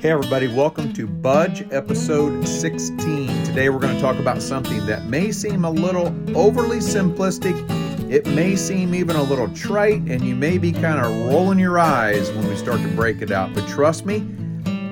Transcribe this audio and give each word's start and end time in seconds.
Hey, 0.00 0.10
everybody, 0.12 0.46
welcome 0.46 0.92
to 0.92 1.08
Budge 1.08 1.66
episode 1.72 2.46
16. 2.46 3.44
Today, 3.44 3.68
we're 3.68 3.80
going 3.80 3.96
to 3.96 4.00
talk 4.00 4.16
about 4.20 4.40
something 4.40 4.86
that 4.86 5.06
may 5.06 5.32
seem 5.32 5.64
a 5.64 5.70
little 5.70 6.14
overly 6.38 6.78
simplistic. 6.78 7.52
It 8.08 8.24
may 8.26 8.54
seem 8.54 8.94
even 8.94 9.16
a 9.16 9.22
little 9.24 9.48
trite, 9.54 10.02
and 10.02 10.22
you 10.22 10.36
may 10.36 10.56
be 10.56 10.70
kind 10.70 11.04
of 11.04 11.32
rolling 11.32 11.58
your 11.58 11.80
eyes 11.80 12.30
when 12.30 12.46
we 12.46 12.54
start 12.54 12.80
to 12.82 12.88
break 12.94 13.22
it 13.22 13.32
out. 13.32 13.52
But 13.54 13.66
trust 13.66 14.06
me, 14.06 14.24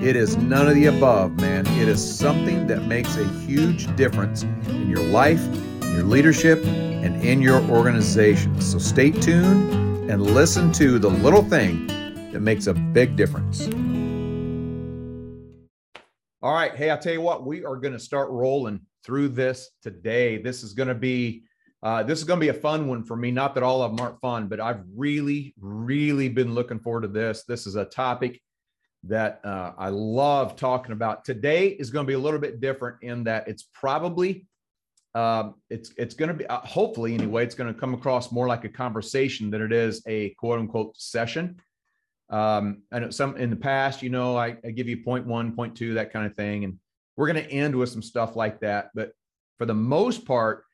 it 0.03 0.17
is 0.17 0.37
none 0.39 0.67
of 0.67 0.75
the 0.75 0.87
above, 0.87 1.41
man. 1.41 1.69
It 1.79 1.87
is 1.87 2.03
something 2.19 2.67
that 2.67 2.87
makes 2.87 3.17
a 3.17 3.29
huge 3.47 3.95
difference 3.95 4.43
in 4.43 4.91
your 4.91 5.05
life, 5.05 5.41
in 5.85 5.95
your 5.95 6.03
leadership, 6.03 6.65
and 6.67 7.25
in 7.25 7.41
your 7.41 7.63
organization. 7.71 8.61
So 8.61 8.81
stay 8.81 9.13
tuned 9.13 10.11
and 10.11 10.21
listen 10.21 10.73
to 10.73 10.99
the 10.99 11.11
little 11.11 11.45
thing 11.45 11.87
that 12.33 12.41
makes 12.41 12.67
a 12.67 12.75
big 12.75 13.15
difference. 13.15 13.69
All 16.43 16.53
right. 16.53 16.77
Hey, 16.77 16.91
I'll 16.91 16.99
tell 16.99 17.15
you 17.15 17.23
what, 17.23 17.47
we 17.47 17.65
are 17.65 17.77
going 17.77 17.95
to 17.95 17.99
start 17.99 18.31
rolling 18.31 18.81
through 19.05 19.29
this 19.29 19.71
today. 19.83 20.37
This 20.37 20.63
is 20.63 20.75
going 20.75 20.89
to 20.89 20.95
be 20.95 21.45
uh, 21.83 22.03
this 22.03 22.19
is 22.19 22.25
going 22.25 22.39
to 22.39 22.45
be 22.45 22.51
a 22.51 22.55
fun 22.55 22.89
one 22.89 23.05
for 23.05 23.17
me. 23.17 23.31
Not 23.31 23.55
that 23.55 23.63
all 23.63 23.83
of 23.83 23.91
them 23.91 24.05
aren't 24.05 24.21
fun, 24.21 24.49
but 24.49 24.61
I've 24.61 24.83
really, 24.95 25.55
really 25.59 26.29
been 26.29 26.55
looking 26.55 26.79
forward 26.79 27.03
to 27.03 27.09
this. 27.09 27.45
This 27.45 27.67
is 27.67 27.77
a 27.77 27.85
topic 27.87 28.41
that 29.05 29.41
uh, 29.45 29.73
I 29.79 29.89
love 29.89 30.57
talking 30.57 30.93
about. 30.93 31.25
Today 31.25 31.69
is 31.69 31.91
going 31.91 32.05
to 32.05 32.09
be 32.09 32.15
a 32.15 32.19
little 32.19 32.41
bit 32.41 32.61
different 32.61 33.03
in 33.03 33.25
that 33.25 33.49
it's 33.49 33.69
probably 33.73 34.47
um, 35.15 35.55
it's 35.71 35.93
it's 35.97 36.15
going 36.15 36.29
to 36.29 36.35
be 36.35 36.47
uh, 36.47 36.61
hopefully 36.61 37.15
anyway. 37.15 37.45
It's 37.45 37.55
going 37.55 37.73
to 37.73 37.81
come 37.81 37.95
across 37.95 38.31
more 38.31 38.47
like 38.47 38.65
a 38.65 38.69
conversation 38.69 39.51
than 39.51 39.63
it 39.63 39.73
is 39.73 40.03
a 40.07 40.31
quote 40.31 40.59
unquote 40.59 40.99
session. 40.99 41.57
Um, 42.29 42.83
I 42.91 42.99
know 42.99 43.11
some 43.11 43.37
in 43.37 43.51
the 43.51 43.57
past, 43.57 44.03
you 44.03 44.11
know, 44.11 44.37
I, 44.37 44.57
I 44.65 44.71
give 44.71 44.89
you 44.89 44.99
point 44.99 45.27
one, 45.27 45.55
point 45.55 45.77
two, 45.77 45.95
that 45.95 46.13
kind 46.13 46.27
of 46.27 46.35
thing. 46.35 46.65
And 46.65 46.79
we're 47.17 47.33
going 47.33 47.45
to 47.45 47.51
end 47.51 47.75
with 47.75 47.89
some 47.89 48.03
stuff 48.03 48.37
like 48.37 48.61
that. 48.61 48.91
But 48.95 49.13
for 49.59 49.67
the 49.67 49.75
most 49.75 50.25
part, 50.25 50.65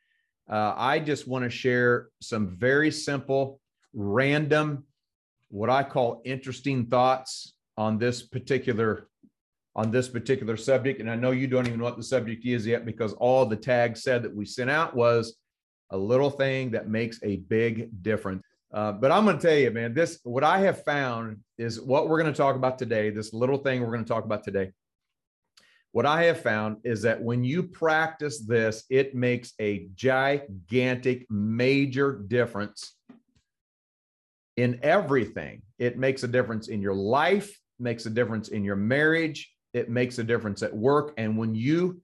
uh, 0.51 0.75
I 0.77 0.99
just 0.99 1.29
want 1.29 1.45
to 1.45 1.51
share 1.51 2.09
some 2.21 2.57
very 2.57 2.91
simple, 2.91 3.61
random, 3.95 4.85
what 5.49 5.71
I 5.71 5.83
call 5.83 6.23
interesting 6.25 6.87
thoughts 6.87 7.55
on 7.77 7.99
this 7.99 8.23
particular 8.23 9.09
on 9.75 9.91
this 9.91 10.07
particular 10.07 10.57
subject. 10.57 11.01
And 11.01 11.11
I 11.11 11.17
know 11.17 11.31
you 11.31 11.47
don't 11.47 11.67
even 11.67 11.79
know 11.79 11.85
what 11.85 11.97
the 11.97 12.03
subject 12.03 12.45
is 12.45 12.67
yet 12.67 12.85
because 12.85 13.15
all 13.15 13.47
the 13.47 13.57
tags 13.57 14.03
said 14.03 14.23
that 14.23 14.35
we 14.35 14.45
sent 14.45 14.69
out 14.69 14.95
was 14.95 15.39
a 15.91 15.97
little 15.97 16.29
thing 16.29 16.71
that 16.73 16.89
makes 16.89 17.19
a 17.23 17.37
big 17.37 18.03
difference. 18.03 18.43
Uh, 18.73 18.93
but 18.93 19.11
I'm 19.11 19.25
going 19.25 19.39
to 19.39 19.47
tell 19.47 19.57
you, 19.57 19.71
man, 19.71 19.93
this 19.93 20.19
what 20.25 20.45
I 20.45 20.61
have 20.61 20.83
found 20.85 21.39
is 21.59 21.81
what 21.81 22.09
we're 22.09 22.21
going 22.21 22.33
to 22.33 22.37
talk 22.37 22.57
about 22.57 22.79
today. 22.79 23.11
This 23.11 23.33
little 23.33 23.59
thing 23.59 23.83
we're 23.83 23.93
going 23.93 24.05
to 24.05 24.09
talk 24.09 24.25
about 24.25 24.45
today. 24.45 24.73
What 25.93 26.07
I 26.07 26.25
have 26.25 26.41
found 26.41 26.79
is 26.85 27.03
that 27.03 27.21
when 27.21 27.45
you 27.45 27.65
practice 27.65 28.41
this, 28.41 28.85
it 28.89 29.15
makes 29.15 29.53
a 29.61 29.89
gigantic, 29.95 31.27
major 31.31 32.15
difference 32.27 32.97
in 34.57 34.81
everything. 34.83 35.61
It 35.79 35.99
makes 35.99 36.23
a 36.23 36.29
difference 36.29 36.69
in 36.69 36.81
your 36.81 36.95
life, 36.95 37.59
makes 37.79 38.07
a 38.07 38.11
difference 38.11 38.49
in 38.49 38.65
your 38.65 38.77
marriage, 38.77 39.53
it 39.75 39.91
makes 39.91 40.19
a 40.19 40.25
difference 40.25 40.63
at 40.63 40.75
work. 40.75 41.13
And 41.19 41.37
when 41.37 41.55
you 41.55 42.01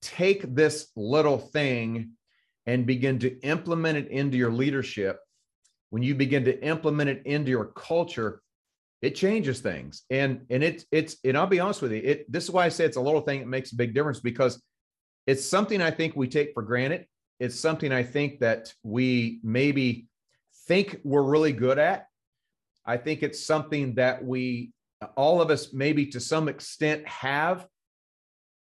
take 0.00 0.54
this 0.54 0.88
little 0.96 1.38
thing 1.38 2.12
and 2.64 2.86
begin 2.86 3.18
to 3.18 3.38
implement 3.40 3.98
it 3.98 4.08
into 4.08 4.38
your 4.38 4.52
leadership, 4.52 5.18
when 5.90 6.02
you 6.02 6.14
begin 6.14 6.44
to 6.44 6.64
implement 6.64 7.10
it 7.10 7.22
into 7.24 7.50
your 7.50 7.66
culture, 7.66 8.42
it 9.02 9.14
changes 9.14 9.60
things. 9.60 10.02
And 10.10 10.46
and 10.50 10.62
it's 10.62 10.84
it's 10.90 11.16
and 11.24 11.36
I'll 11.36 11.46
be 11.46 11.60
honest 11.60 11.82
with 11.82 11.92
you, 11.92 12.02
it 12.02 12.30
this 12.30 12.44
is 12.44 12.50
why 12.50 12.64
I 12.64 12.68
say 12.68 12.84
it's 12.84 12.96
a 12.96 13.00
little 13.00 13.20
thing 13.20 13.40
that 13.40 13.48
makes 13.48 13.72
a 13.72 13.76
big 13.76 13.94
difference 13.94 14.20
because 14.20 14.62
it's 15.26 15.44
something 15.44 15.82
I 15.82 15.90
think 15.90 16.16
we 16.16 16.28
take 16.28 16.52
for 16.54 16.62
granted. 16.62 17.06
It's 17.38 17.58
something 17.58 17.92
I 17.92 18.02
think 18.02 18.40
that 18.40 18.72
we 18.82 19.40
maybe 19.42 20.06
think 20.66 21.00
we're 21.04 21.22
really 21.22 21.52
good 21.52 21.78
at. 21.78 22.06
I 22.84 22.96
think 22.96 23.22
it's 23.22 23.44
something 23.44 23.96
that 23.96 24.24
we 24.24 24.72
all 25.16 25.42
of 25.42 25.50
us 25.50 25.72
maybe 25.72 26.06
to 26.06 26.20
some 26.20 26.48
extent 26.48 27.06
have, 27.06 27.66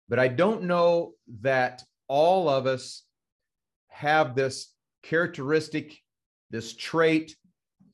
but 0.10 0.20
I 0.20 0.28
don't 0.28 0.64
know 0.64 1.14
that 1.42 1.84
all 2.08 2.50
of 2.50 2.66
us 2.66 3.04
have 3.90 4.36
this 4.36 4.74
characteristic 5.04 6.00
this 6.54 6.76
trait 6.76 7.36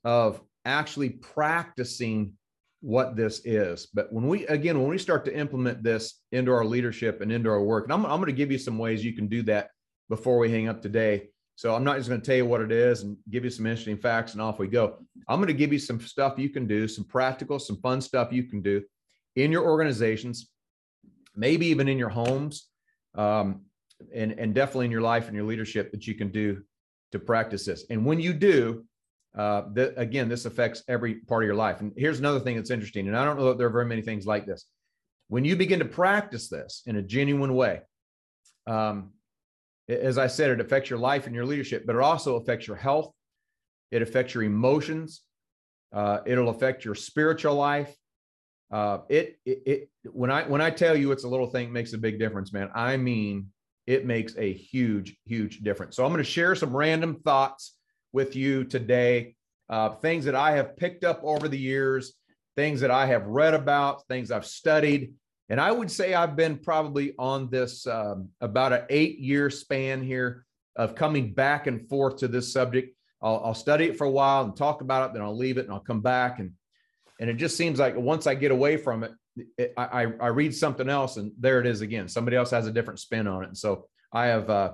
of 0.03 0.41
actually 0.65 1.09
practicing 1.09 2.33
what 2.81 3.15
this 3.15 3.41
is. 3.45 3.87
But 3.93 4.11
when 4.13 4.27
we, 4.27 4.45
again, 4.47 4.79
when 4.79 4.89
we 4.89 4.97
start 4.97 5.25
to 5.25 5.35
implement 5.35 5.81
this 5.81 6.21
into 6.33 6.51
our 6.51 6.65
leadership 6.65 7.21
and 7.21 7.31
into 7.31 7.49
our 7.49 7.63
work, 7.63 7.85
and 7.85 7.93
I'm, 7.93 8.05
I'm 8.05 8.19
going 8.19 8.27
to 8.27 8.33
give 8.33 8.51
you 8.51 8.57
some 8.57 8.77
ways 8.77 9.03
you 9.03 9.13
can 9.13 9.27
do 9.27 9.41
that 9.43 9.69
before 10.09 10.37
we 10.37 10.51
hang 10.51 10.67
up 10.67 10.81
today. 10.81 11.29
So 11.55 11.73
I'm 11.73 11.83
not 11.83 11.97
just 11.97 12.09
going 12.09 12.21
to 12.21 12.25
tell 12.25 12.35
you 12.35 12.45
what 12.45 12.61
it 12.61 12.71
is 12.71 13.03
and 13.03 13.17
give 13.29 13.43
you 13.43 13.49
some 13.49 13.65
interesting 13.65 13.97
facts 13.97 14.33
and 14.33 14.41
off 14.41 14.59
we 14.59 14.67
go. 14.67 14.97
I'm 15.27 15.39
going 15.39 15.47
to 15.47 15.53
give 15.53 15.73
you 15.73 15.79
some 15.79 15.99
stuff 15.99 16.37
you 16.37 16.49
can 16.49 16.67
do, 16.67 16.87
some 16.87 17.05
practical, 17.05 17.59
some 17.59 17.77
fun 17.77 18.01
stuff 18.01 18.31
you 18.31 18.43
can 18.43 18.61
do 18.61 18.83
in 19.35 19.51
your 19.51 19.63
organizations, 19.63 20.49
maybe 21.35 21.67
even 21.67 21.87
in 21.87 21.97
your 21.97 22.09
homes, 22.09 22.67
um, 23.15 23.61
and, 24.13 24.33
and 24.33 24.53
definitely 24.53 24.85
in 24.85 24.91
your 24.91 25.01
life 25.01 25.27
and 25.27 25.35
your 25.35 25.45
leadership 25.45 25.91
that 25.91 26.07
you 26.07 26.15
can 26.15 26.29
do 26.29 26.61
to 27.11 27.19
practice 27.19 27.65
this. 27.65 27.85
And 27.89 28.05
when 28.05 28.19
you 28.19 28.33
do, 28.33 28.85
uh, 29.37 29.63
the, 29.73 29.97
again, 29.99 30.27
this 30.27 30.45
affects 30.45 30.83
every 30.87 31.15
part 31.15 31.43
of 31.43 31.47
your 31.47 31.55
life. 31.55 31.81
And 31.81 31.91
here's 31.95 32.19
another 32.19 32.39
thing 32.39 32.55
that's 32.55 32.71
interesting. 32.71 33.07
And 33.07 33.17
I 33.17 33.25
don't 33.25 33.37
know 33.37 33.45
that 33.49 33.57
there 33.57 33.67
are 33.67 33.71
very 33.71 33.85
many 33.85 34.01
things 34.01 34.25
like 34.25 34.45
this. 34.45 34.65
When 35.27 35.45
you 35.45 35.55
begin 35.55 35.79
to 35.79 35.85
practice 35.85 36.49
this 36.49 36.81
in 36.87 36.95
a 36.95 37.01
genuine 37.01 37.53
way, 37.53 37.81
um, 38.65 39.11
as 39.87 40.17
I 40.17 40.27
said, 40.27 40.51
it 40.51 40.59
affects 40.59 40.89
your 40.89 40.99
life 40.99 41.25
and 41.25 41.35
your 41.35 41.45
leadership, 41.45 41.85
but 41.85 41.95
it 41.95 42.01
also 42.01 42.35
affects 42.37 42.67
your 42.67 42.75
health. 42.75 43.11
It 43.91 44.01
affects 44.01 44.33
your 44.33 44.43
emotions. 44.43 45.21
Uh, 45.91 46.19
it'll 46.25 46.49
affect 46.49 46.85
your 46.85 46.95
spiritual 46.95 47.55
life. 47.55 47.93
Uh, 48.71 48.99
it, 49.09 49.39
it, 49.45 49.61
it, 49.65 49.89
when 50.11 50.29
I, 50.29 50.43
when 50.43 50.61
I 50.61 50.69
tell 50.69 50.95
you 50.95 51.11
it's 51.11 51.23
a 51.23 51.27
little 51.27 51.49
thing 51.49 51.73
makes 51.73 51.93
a 51.93 51.97
big 51.97 52.19
difference, 52.19 52.53
man, 52.53 52.69
I 52.75 52.97
mean 52.97 53.47
it 53.89 54.05
makes 54.05 54.37
a 54.37 54.53
huge, 54.53 55.17
huge 55.25 55.61
difference. 55.61 55.95
So 55.95 56.05
I'm 56.05 56.11
going 56.11 56.23
to 56.23 56.29
share 56.29 56.53
some 56.53 56.77
random 56.77 57.15
thoughts 57.25 57.75
with 58.13 58.35
you 58.35 58.63
today, 58.63 59.35
uh, 59.67 59.89
things 59.95 60.25
that 60.25 60.35
I 60.35 60.51
have 60.51 60.77
picked 60.77 61.03
up 61.03 61.19
over 61.23 61.47
the 61.47 61.57
years, 61.57 62.13
things 62.55 62.81
that 62.81 62.91
I 62.91 63.07
have 63.07 63.25
read 63.25 63.55
about, 63.55 64.07
things 64.07 64.29
I've 64.29 64.45
studied. 64.45 65.15
And 65.49 65.59
I 65.59 65.71
would 65.71 65.89
say 65.89 66.13
I've 66.13 66.35
been 66.35 66.59
probably 66.59 67.15
on 67.17 67.49
this 67.49 67.87
um, 67.87 68.29
about 68.41 68.73
an 68.73 68.83
eight 68.91 69.17
year 69.17 69.49
span 69.49 70.03
here 70.03 70.45
of 70.75 70.93
coming 70.93 71.33
back 71.33 71.65
and 71.65 71.89
forth 71.89 72.17
to 72.17 72.27
this 72.27 72.53
subject. 72.53 72.95
I'll, 73.23 73.41
I'll 73.43 73.55
study 73.55 73.85
it 73.85 73.97
for 73.97 74.05
a 74.05 74.11
while 74.11 74.43
and 74.43 74.55
talk 74.55 74.81
about 74.81 75.09
it, 75.09 75.13
then 75.13 75.23
I'll 75.23 75.35
leave 75.35 75.57
it 75.57 75.65
and 75.65 75.73
I'll 75.73 75.79
come 75.79 76.01
back. 76.01 76.37
And, 76.37 76.51
and 77.19 77.27
it 77.27 77.37
just 77.37 77.57
seems 77.57 77.79
like 77.79 77.95
once 77.95 78.27
I 78.27 78.35
get 78.35 78.51
away 78.51 78.77
from 78.77 79.03
it, 79.03 79.13
I, 79.77 80.07
I 80.19 80.27
read 80.27 80.55
something 80.55 80.89
else 80.89 81.17
and 81.17 81.31
there 81.39 81.59
it 81.59 81.67
is 81.67 81.81
again. 81.81 82.07
Somebody 82.07 82.37
else 82.37 82.51
has 82.51 82.67
a 82.67 82.71
different 82.71 82.99
spin 82.99 83.27
on 83.27 83.43
it. 83.43 83.47
And 83.47 83.57
so 83.57 83.87
I 84.11 84.27
have 84.27 84.49
uh, 84.49 84.73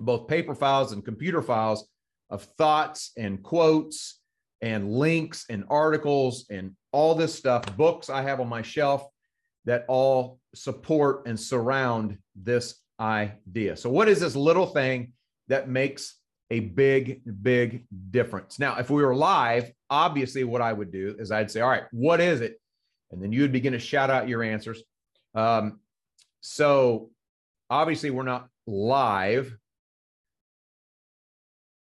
both 0.00 0.28
paper 0.28 0.54
files 0.54 0.92
and 0.92 1.04
computer 1.04 1.42
files 1.42 1.88
of 2.30 2.42
thoughts 2.58 3.12
and 3.16 3.42
quotes 3.42 4.20
and 4.62 4.90
links 4.90 5.44
and 5.50 5.64
articles 5.68 6.46
and 6.50 6.74
all 6.92 7.14
this 7.14 7.34
stuff, 7.34 7.76
books 7.76 8.08
I 8.08 8.22
have 8.22 8.40
on 8.40 8.48
my 8.48 8.62
shelf 8.62 9.06
that 9.64 9.84
all 9.88 10.38
support 10.54 11.26
and 11.26 11.38
surround 11.38 12.18
this 12.34 12.76
idea. 12.98 13.76
So, 13.76 13.90
what 13.90 14.08
is 14.08 14.20
this 14.20 14.34
little 14.34 14.66
thing 14.66 15.12
that 15.48 15.68
makes 15.68 16.18
a 16.50 16.60
big, 16.60 17.22
big 17.42 17.86
difference? 18.10 18.58
Now, 18.58 18.78
if 18.78 18.88
we 18.88 19.02
were 19.02 19.14
live, 19.14 19.70
obviously, 19.90 20.44
what 20.44 20.62
I 20.62 20.72
would 20.72 20.90
do 20.90 21.16
is 21.18 21.30
I'd 21.30 21.50
say, 21.50 21.60
All 21.60 21.68
right, 21.68 21.84
what 21.90 22.20
is 22.20 22.40
it? 22.40 22.60
And 23.10 23.22
then 23.22 23.32
you 23.32 23.42
would 23.42 23.52
begin 23.52 23.72
to 23.72 23.78
shout 23.78 24.10
out 24.10 24.28
your 24.28 24.42
answers. 24.42 24.82
Um, 25.34 25.80
so 26.40 27.10
obviously, 27.70 28.10
we're 28.10 28.22
not 28.22 28.48
live. 28.66 29.56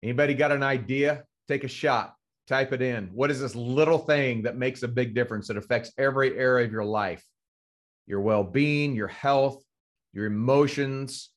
Anybody 0.01 0.33
got 0.33 0.51
an 0.51 0.63
idea? 0.63 1.23
Take 1.47 1.63
a 1.63 1.69
shot. 1.69 2.15
Type 2.47 2.73
it 2.73 2.81
in. 2.81 3.09
What 3.13 3.31
is 3.31 3.39
this 3.39 3.55
little 3.55 3.97
thing 3.97 4.43
that 4.43 4.57
makes 4.57 4.83
a 4.83 4.87
big 4.87 5.15
difference 5.15 5.47
that 5.47 5.57
affects 5.57 5.91
every 5.97 6.37
area 6.37 6.65
of 6.65 6.71
your 6.71 6.83
life? 6.83 7.23
Your 8.05 8.19
well 8.19 8.43
being, 8.43 8.95
your 8.95 9.07
health, 9.07 9.63
your 10.11 10.25
emotions. 10.25 11.29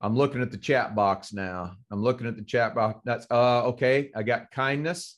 I'm 0.00 0.16
looking 0.16 0.42
at 0.42 0.50
the 0.50 0.58
chat 0.58 0.96
box 0.96 1.32
now. 1.32 1.76
I'm 1.92 2.02
looking 2.02 2.26
at 2.26 2.36
the 2.36 2.42
chat 2.42 2.74
box. 2.74 3.00
That's 3.04 3.24
uh 3.30 3.66
okay. 3.66 4.10
I 4.16 4.24
got 4.24 4.50
kindness. 4.50 5.16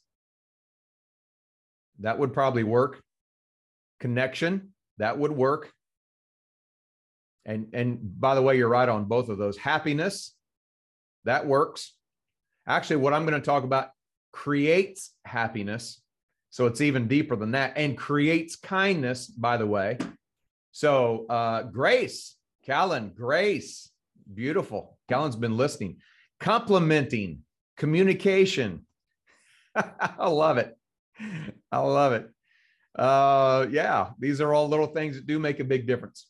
That 2.01 2.19
would 2.19 2.35
probably 2.35 2.65
work 2.65 3.03
connection 4.01 4.71
that 4.99 5.19
would 5.19 5.33
work 5.33 5.73
and 7.47 7.69
and 7.73 7.99
by 8.21 8.35
the 8.35 8.43
way 8.43 8.57
you're 8.57 8.69
right 8.69 8.89
on 8.89 9.05
both 9.05 9.29
of 9.29 9.39
those 9.39 9.57
happiness 9.57 10.35
that 11.25 11.47
works 11.47 11.95
actually 12.67 12.97
what 12.97 13.13
i'm 13.13 13.27
going 13.27 13.41
to 13.41 13.45
talk 13.45 13.65
about 13.65 13.91
creates 14.33 15.13
happiness 15.25 16.01
so 16.51 16.67
it's 16.67 16.81
even 16.81 17.09
deeper 17.09 17.37
than 17.37 17.53
that 17.53 17.73
and 17.77 17.97
creates 17.99 18.57
kindness 18.57 19.27
by 19.27 19.57
the 19.57 19.67
way 19.67 19.99
So, 20.77 21.27
uh, 21.31 21.63
Grace, 21.71 22.35
Callan, 22.67 23.13
Grace, 23.15 23.91
beautiful. 24.27 24.99
Callan's 25.09 25.37
been 25.37 25.57
listening, 25.57 25.99
complimenting, 26.41 27.45
communication. 27.77 28.85
I 29.77 30.27
love 30.29 30.59
it. 30.59 30.77
I 31.71 31.79
love 31.79 32.13
it. 32.13 32.29
Uh, 32.97 33.67
yeah, 33.71 34.11
these 34.19 34.41
are 34.41 34.55
all 34.55 34.69
little 34.69 34.87
things 34.87 35.17
that 35.17 35.27
do 35.27 35.39
make 35.39 35.61
a 35.61 35.65
big 35.65 35.87
difference. 35.87 36.29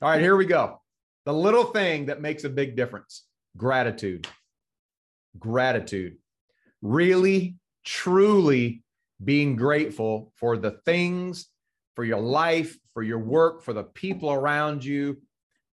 All 0.00 0.08
right, 0.08 0.20
here 0.20 0.36
we 0.36 0.46
go. 0.46 0.80
The 1.26 1.34
little 1.34 1.64
thing 1.64 2.06
that 2.06 2.22
makes 2.22 2.44
a 2.44 2.48
big 2.48 2.76
difference 2.76 3.24
gratitude. 3.56 4.26
Gratitude. 5.38 6.16
Really, 6.80 7.56
truly 7.84 8.82
being 9.22 9.56
grateful 9.56 10.32
for 10.36 10.56
the 10.56 10.80
things, 10.84 11.48
for 11.96 12.04
your 12.04 12.20
life, 12.20 12.78
for 12.94 13.02
your 13.02 13.18
work, 13.18 13.62
for 13.62 13.72
the 13.72 13.82
people 13.82 14.30
around 14.30 14.84
you. 14.84 15.20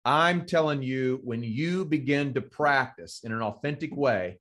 I'm 0.03 0.45
telling 0.45 0.81
you, 0.81 1.19
when 1.23 1.43
you 1.43 1.85
begin 1.85 2.33
to 2.33 2.41
practice 2.41 3.21
in 3.23 3.31
an 3.31 3.41
authentic 3.41 3.95
way, 3.95 4.39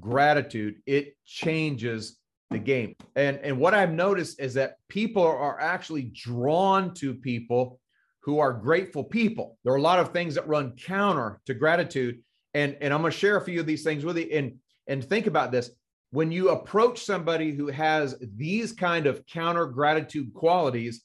gratitude, 0.00 0.76
it 0.86 1.16
changes 1.24 2.18
the 2.50 2.58
game. 2.58 2.94
And, 3.14 3.38
and 3.42 3.58
what 3.58 3.74
I've 3.74 3.92
noticed 3.92 4.40
is 4.40 4.54
that 4.54 4.76
people 4.88 5.22
are 5.22 5.60
actually 5.60 6.12
drawn 6.14 6.94
to 6.94 7.14
people 7.14 7.80
who 8.20 8.38
are 8.38 8.52
grateful 8.52 9.04
people. 9.04 9.58
There 9.64 9.72
are 9.72 9.78
a 9.78 9.82
lot 9.82 9.98
of 9.98 10.12
things 10.12 10.34
that 10.34 10.48
run 10.48 10.72
counter 10.76 11.40
to 11.46 11.54
gratitude. 11.54 12.20
And, 12.54 12.76
and 12.80 12.92
I'm 12.92 13.00
going 13.00 13.12
to 13.12 13.18
share 13.18 13.36
a 13.36 13.44
few 13.44 13.60
of 13.60 13.66
these 13.66 13.84
things 13.84 14.04
with 14.04 14.18
you. 14.18 14.28
And, 14.32 14.54
and 14.86 15.04
think 15.04 15.26
about 15.26 15.52
this. 15.52 15.70
When 16.10 16.30
you 16.30 16.50
approach 16.50 17.04
somebody 17.04 17.52
who 17.52 17.68
has 17.68 18.16
these 18.36 18.72
kind 18.72 19.06
of 19.06 19.26
counter 19.26 19.66
gratitude 19.66 20.32
qualities, 20.34 21.02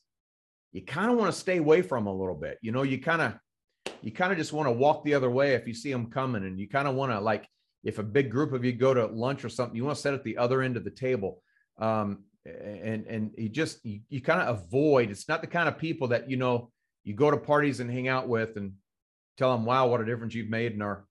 you 0.72 0.84
kind 0.84 1.12
of 1.12 1.18
want 1.18 1.34
to 1.34 1.40
stay 1.40 1.58
away 1.58 1.82
from 1.82 2.08
a 2.08 2.14
little 2.14 2.36
bit. 2.36 2.58
You 2.62 2.72
know, 2.72 2.84
you 2.84 3.00
kind 3.00 3.22
of 3.22 3.34
you 4.02 4.12
kind 4.12 4.32
of 4.32 4.38
just 4.38 4.54
want 4.54 4.68
to 4.68 4.72
walk 4.72 5.04
the 5.04 5.14
other 5.14 5.30
way 5.30 5.54
if 5.54 5.68
you 5.68 5.74
see 5.74 5.92
them 5.92 6.10
coming 6.10 6.44
and 6.44 6.60
you 6.60 6.70
kind 6.70 6.88
of 6.88 6.96
want 6.96 7.12
to 7.12 7.20
like 7.20 7.48
if 7.84 8.00
a 8.00 8.04
big 8.04 8.30
group 8.30 8.54
of 8.54 8.64
you 8.64 8.74
go 8.74 8.94
to 8.94 9.08
lunch 9.08 9.44
or 9.44 9.50
something, 9.50 9.76
you 9.76 9.84
want 9.84 9.96
to 9.96 10.02
sit 10.02 10.14
at 10.14 10.24
the 10.24 10.38
other 10.38 10.62
end 10.62 10.78
of 10.78 10.84
the 10.84 10.92
table. 10.92 11.42
Um, 11.80 12.24
and 12.46 13.06
and 13.06 13.32
you 13.38 13.50
just 13.50 13.86
you, 13.86 14.02
you 14.10 14.22
kind 14.22 14.42
of 14.42 14.64
avoid. 14.64 15.12
It's 15.12 15.28
not 15.28 15.42
the 15.42 15.48
kind 15.48 15.68
of 15.68 15.78
people 15.78 16.10
that 16.10 16.30
you 16.30 16.38
know 16.38 16.72
you 17.04 17.14
go 17.14 17.32
to 17.32 17.38
parties 17.38 17.80
and 17.80 17.92
hang 17.92 18.08
out 18.08 18.28
with 18.28 18.58
and 18.58 18.74
tell 19.38 19.56
them, 19.56 19.66
"Wow, 19.66 19.88
what 19.88 20.02
a 20.02 20.06
difference 20.06 20.34
you've 20.34 20.50
made 20.50 20.74
in 20.74 20.82
our 20.82 21.06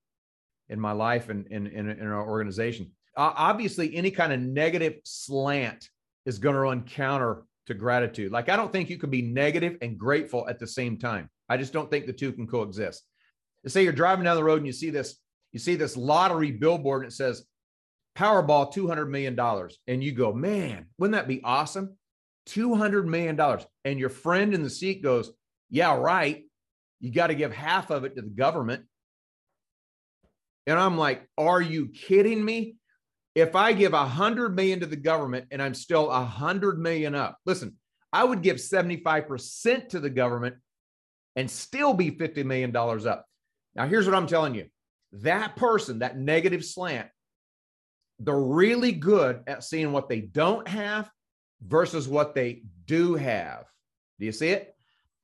in 0.69 0.79
my 0.79 0.91
life 0.91 1.29
and 1.29 1.47
in 1.47 1.67
in, 1.67 1.89
in 1.89 2.07
our 2.07 2.27
organization." 2.27 2.91
Uh, 3.15 3.33
obviously, 3.35 3.95
any 3.95 4.11
kind 4.11 4.33
of 4.33 4.39
negative 4.39 4.95
slant 5.03 5.89
is 6.25 6.39
going 6.39 6.55
to 6.55 6.61
run 6.61 6.83
counter 6.83 7.45
to 7.67 7.73
gratitude. 7.73 8.31
Like 8.31 8.49
I 8.49 8.55
don't 8.55 8.71
think 8.71 8.89
you 8.89 8.97
can 8.97 9.09
be 9.09 9.21
negative 9.21 9.77
and 9.81 9.97
grateful 9.97 10.47
at 10.49 10.59
the 10.59 10.67
same 10.67 10.97
time. 10.97 11.29
I 11.49 11.57
just 11.57 11.73
don't 11.73 11.89
think 11.89 12.05
the 12.05 12.13
two 12.13 12.31
can 12.31 12.47
coexist. 12.47 13.03
Say 13.67 13.83
you're 13.83 13.93
driving 13.93 14.25
down 14.25 14.35
the 14.35 14.43
road 14.43 14.57
and 14.57 14.67
you 14.67 14.73
see 14.73 14.89
this 14.89 15.17
you 15.51 15.59
see 15.59 15.75
this 15.75 15.97
lottery 15.97 16.51
billboard 16.51 17.03
and 17.03 17.11
it 17.11 17.15
says 17.15 17.45
Powerball 18.15 18.73
$200 18.73 19.09
million. 19.09 19.39
And 19.87 20.03
you 20.03 20.11
go, 20.11 20.33
man, 20.33 20.87
wouldn't 20.97 21.15
that 21.15 21.27
be 21.27 21.41
awesome? 21.43 21.97
$200 22.49 23.05
million. 23.05 23.39
And 23.85 23.99
your 23.99 24.09
friend 24.09 24.53
in 24.53 24.63
the 24.63 24.69
seat 24.69 25.03
goes, 25.03 25.31
yeah, 25.69 25.95
right. 25.95 26.43
You 26.99 27.11
got 27.11 27.27
to 27.27 27.35
give 27.35 27.53
half 27.53 27.89
of 27.89 28.03
it 28.03 28.15
to 28.15 28.21
the 28.21 28.29
government. 28.29 28.83
And 30.67 30.77
I'm 30.77 30.97
like, 30.97 31.27
are 31.37 31.61
you 31.61 31.87
kidding 31.87 32.43
me? 32.43 32.75
If 33.33 33.55
I 33.55 33.73
give 33.73 33.93
a 33.93 34.05
hundred 34.05 34.55
million 34.55 34.81
to 34.81 34.85
the 34.85 34.97
government 34.97 35.47
and 35.51 35.61
I'm 35.61 35.73
still 35.73 36.11
a 36.11 36.23
hundred 36.23 36.79
million 36.79 37.15
up, 37.15 37.37
listen, 37.45 37.77
I 38.11 38.23
would 38.23 38.41
give 38.41 38.57
75% 38.57 39.89
to 39.89 39.99
the 39.99 40.09
government 40.09 40.55
and 41.37 41.49
still 41.49 41.93
be 41.93 42.11
$50 42.11 42.43
million 42.43 42.75
up. 42.75 43.25
Now, 43.73 43.87
here's 43.87 44.05
what 44.05 44.15
I'm 44.15 44.27
telling 44.27 44.53
you 44.53 44.65
that 45.13 45.55
person, 45.55 45.99
that 45.99 46.17
negative 46.17 46.63
slant, 46.63 47.09
they're 48.19 48.39
really 48.39 48.91
good 48.91 49.41
at 49.47 49.63
seeing 49.63 49.91
what 49.91 50.09
they 50.09 50.21
don't 50.21 50.67
have 50.67 51.09
versus 51.65 52.07
what 52.07 52.35
they 52.35 52.63
do 52.85 53.15
have. 53.15 53.65
Do 54.19 54.25
you 54.25 54.31
see 54.31 54.49
it? 54.49 54.75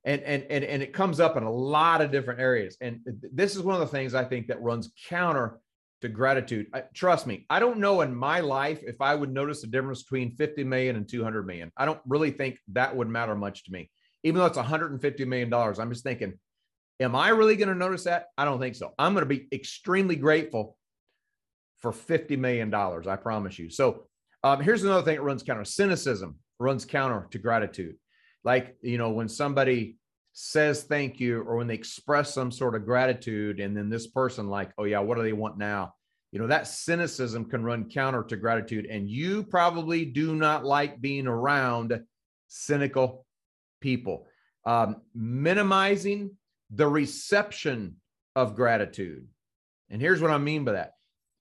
And, 0.03 0.21
and, 0.21 0.43
and, 0.49 0.63
and 0.63 0.81
it 0.81 0.93
comes 0.93 1.19
up 1.19 1.37
in 1.37 1.43
a 1.43 1.51
lot 1.51 2.01
of 2.01 2.11
different 2.11 2.39
areas. 2.39 2.77
And 2.81 3.01
this 3.33 3.55
is 3.55 3.61
one 3.61 3.75
of 3.75 3.81
the 3.81 3.87
things 3.87 4.13
I 4.13 4.23
think 4.23 4.47
that 4.47 4.61
runs 4.61 4.91
counter 5.09 5.59
to 6.01 6.09
gratitude. 6.09 6.67
I, 6.73 6.83
trust 6.93 7.27
me, 7.27 7.45
I 7.49 7.59
don't 7.59 7.79
know 7.79 8.01
in 8.01 8.15
my 8.15 8.39
life 8.39 8.81
if 8.83 9.01
I 9.01 9.15
would 9.15 9.33
notice 9.33 9.61
the 9.61 9.67
difference 9.67 10.03
between 10.03 10.35
50 10.35 10.63
million 10.63 10.95
and 10.95 11.07
200 11.07 11.45
million. 11.45 11.71
I 11.75 11.85
don't 11.85 11.99
really 12.07 12.31
think 12.31 12.59
that 12.69 12.95
would 12.95 13.09
matter 13.09 13.35
much 13.35 13.65
to 13.65 13.71
me. 13.71 13.89
Even 14.23 14.39
though 14.39 14.45
it's 14.45 14.57
150 14.57 15.25
million 15.25 15.49
dollars, 15.49 15.79
I'm 15.79 15.91
just 15.91 16.03
thinking 16.03 16.39
Am 16.99 17.15
I 17.15 17.29
really 17.29 17.55
going 17.55 17.69
to 17.69 17.75
notice 17.75 18.05
that? 18.05 18.27
I 18.37 18.45
don't 18.45 18.59
think 18.59 18.75
so. 18.75 18.93
I'm 18.97 19.13
going 19.13 19.27
to 19.27 19.27
be 19.27 19.47
extremely 19.51 20.15
grateful 20.15 20.77
for 21.79 21.91
$50 21.91 22.37
million. 22.37 22.73
I 22.73 23.15
promise 23.15 23.59
you. 23.59 23.69
So 23.69 24.07
um, 24.43 24.61
here's 24.61 24.83
another 24.83 25.03
thing 25.03 25.15
that 25.15 25.21
runs 25.23 25.43
counter 25.43 25.65
cynicism 25.65 26.37
runs 26.59 26.85
counter 26.85 27.27
to 27.31 27.37
gratitude. 27.37 27.95
Like, 28.43 28.75
you 28.81 28.97
know, 28.97 29.11
when 29.11 29.29
somebody 29.29 29.97
says 30.33 30.83
thank 30.83 31.19
you 31.19 31.41
or 31.41 31.57
when 31.57 31.67
they 31.67 31.73
express 31.73 32.33
some 32.33 32.51
sort 32.51 32.75
of 32.75 32.85
gratitude, 32.85 33.59
and 33.59 33.75
then 33.75 33.89
this 33.89 34.07
person, 34.07 34.47
like, 34.47 34.71
oh, 34.77 34.85
yeah, 34.85 34.99
what 34.99 35.17
do 35.17 35.23
they 35.23 35.33
want 35.33 35.57
now? 35.57 35.93
You 36.31 36.39
know, 36.39 36.47
that 36.47 36.67
cynicism 36.67 37.45
can 37.45 37.63
run 37.63 37.89
counter 37.89 38.23
to 38.23 38.37
gratitude. 38.37 38.85
And 38.85 39.09
you 39.09 39.43
probably 39.43 40.05
do 40.05 40.35
not 40.35 40.65
like 40.65 40.99
being 41.01 41.27
around 41.27 41.99
cynical 42.47 43.25
people. 43.81 44.27
Um, 44.65 44.97
minimizing 45.15 46.31
the 46.69 46.87
reception 46.87 47.95
of 48.35 48.55
gratitude. 48.55 49.27
And 49.89 50.01
here's 50.01 50.21
what 50.21 50.31
I 50.31 50.37
mean 50.37 50.63
by 50.65 50.73
that. 50.73 50.93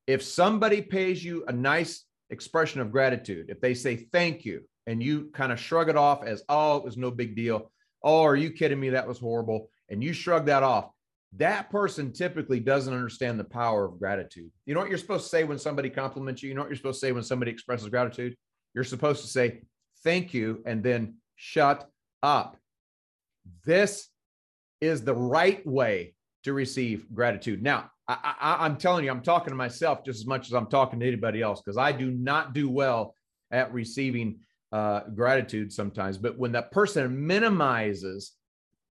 If 0.06 0.22
somebody 0.22 0.80
pays 0.82 1.24
you 1.24 1.44
a 1.48 1.52
nice 1.52 2.04
expression 2.30 2.80
of 2.80 2.92
gratitude, 2.92 3.46
if 3.48 3.60
they 3.60 3.74
say 3.74 3.96
thank 3.96 4.44
you 4.44 4.62
and 4.86 5.02
you 5.02 5.30
kind 5.32 5.52
of 5.52 5.58
shrug 5.58 5.88
it 5.88 5.96
off 5.96 6.24
as, 6.24 6.42
oh, 6.48 6.76
it 6.76 6.84
was 6.84 6.96
no 6.96 7.10
big 7.10 7.34
deal. 7.34 7.70
Oh, 8.02 8.22
are 8.22 8.36
you 8.36 8.50
kidding 8.50 8.78
me? 8.78 8.90
That 8.90 9.08
was 9.08 9.18
horrible. 9.18 9.68
And 9.88 10.02
you 10.02 10.12
shrug 10.12 10.46
that 10.46 10.62
off. 10.62 10.90
That 11.32 11.70
person 11.70 12.12
typically 12.12 12.60
doesn't 12.60 12.94
understand 12.94 13.38
the 13.38 13.44
power 13.44 13.84
of 13.84 13.98
gratitude. 13.98 14.50
You 14.64 14.74
know 14.74 14.80
what 14.80 14.88
you're 14.88 14.98
supposed 14.98 15.24
to 15.24 15.30
say 15.30 15.44
when 15.44 15.58
somebody 15.58 15.90
compliments 15.90 16.42
you? 16.42 16.48
You 16.48 16.54
know 16.54 16.62
what 16.62 16.70
you're 16.70 16.76
supposed 16.76 17.00
to 17.00 17.06
say 17.06 17.12
when 17.12 17.24
somebody 17.24 17.50
expresses 17.50 17.88
gratitude? 17.88 18.36
You're 18.74 18.84
supposed 18.84 19.22
to 19.22 19.28
say, 19.28 19.62
thank 20.04 20.32
you, 20.32 20.62
and 20.66 20.84
then 20.84 21.16
shut 21.34 21.90
up. 22.22 22.56
This 23.64 24.08
is 24.80 25.02
the 25.02 25.14
right 25.14 25.64
way 25.66 26.14
to 26.44 26.52
receive 26.52 27.12
gratitude. 27.12 27.62
Now, 27.62 27.90
I, 28.08 28.64
am 28.66 28.76
telling 28.76 29.04
you, 29.04 29.10
I'm 29.10 29.22
talking 29.22 29.50
to 29.50 29.56
myself 29.56 30.04
just 30.04 30.20
as 30.20 30.26
much 30.26 30.46
as 30.46 30.52
I'm 30.52 30.68
talking 30.68 31.00
to 31.00 31.06
anybody 31.06 31.42
else 31.42 31.60
because 31.60 31.76
I 31.76 31.90
do 31.90 32.10
not 32.10 32.52
do 32.52 32.70
well 32.70 33.14
at 33.50 33.72
receiving 33.72 34.38
uh, 34.70 35.00
gratitude 35.14 35.72
sometimes. 35.72 36.18
But 36.18 36.38
when 36.38 36.52
that 36.52 36.70
person 36.70 37.26
minimizes 37.26 38.32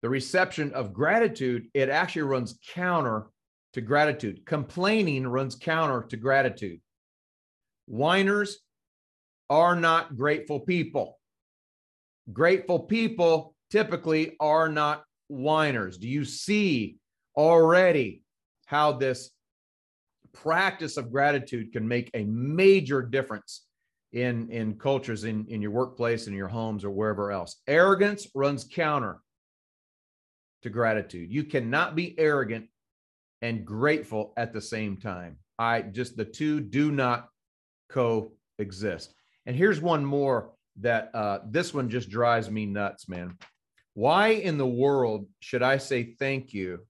the 0.03 0.09
reception 0.09 0.73
of 0.75 0.93
gratitude, 0.93 1.67
it 1.75 1.89
actually 1.89 2.23
runs 2.23 2.59
counter 2.73 3.27
to 3.73 3.81
gratitude. 3.81 4.47
Complaining 4.47 5.27
runs 5.27 5.57
counter 5.57 6.03
to 6.09 6.17
gratitude. 6.17 6.81
Whiners 7.87 8.61
are 9.49 9.75
not 9.75 10.17
grateful 10.17 10.61
people. 10.61 11.19
Grateful 12.33 12.79
people 12.79 13.57
typically 13.71 14.37
are 14.39 14.69
not 14.69 15.05
whiners? 15.31 15.99
Do 15.99 16.09
you 16.09 16.25
see 16.25 16.97
already 17.37 18.23
how 18.67 18.93
this 18.93 19.31
practice 20.33 20.97
of 20.97 21.11
gratitude 21.11 21.73
can 21.73 21.87
make 21.87 22.11
a 22.15 22.25
major 22.25 23.03
difference 23.03 23.67
in, 24.13 24.51
in 24.51 24.75
cultures, 24.75 25.25
in, 25.25 25.47
in 25.49 25.63
your 25.63 25.71
workplace, 25.71 26.27
in 26.27 26.35
your 26.35 26.49
homes, 26.49 26.85
or 26.85 26.91
wherever 26.91 27.31
else? 27.31 27.61
Arrogance 27.67 28.27
runs 28.35 28.65
counter 28.65 29.21
to 30.63 30.71
gratitude. 30.71 31.33
You 31.33 31.45
cannot 31.45 31.97
be 31.97 32.19
arrogant 32.19 32.69
and 33.43 33.65
grateful 33.65 34.33
at 34.37 34.53
the 34.53 34.61
same 34.61 34.97
time. 34.97 35.39
I 35.59 35.83
just, 35.83 36.17
the 36.17 36.25
two 36.25 36.61
do 36.61 36.91
not 36.91 37.29
coexist. 37.89 39.15
And 39.47 39.57
here's 39.57 39.81
one 39.81 40.05
more 40.05 40.53
that 40.81 41.11
uh, 41.15 41.41
this 41.47 41.75
one 41.75 41.89
just 41.89 42.11
drives 42.11 42.51
me 42.51 42.67
nuts, 42.67 43.09
man. 43.09 43.37
Why 43.95 44.29
in 44.29 44.59
the 44.59 44.67
world 44.67 45.27
should 45.41 45.63
I 45.63 45.79
say 45.79 46.15
thank 46.19 46.55
you 46.55 46.87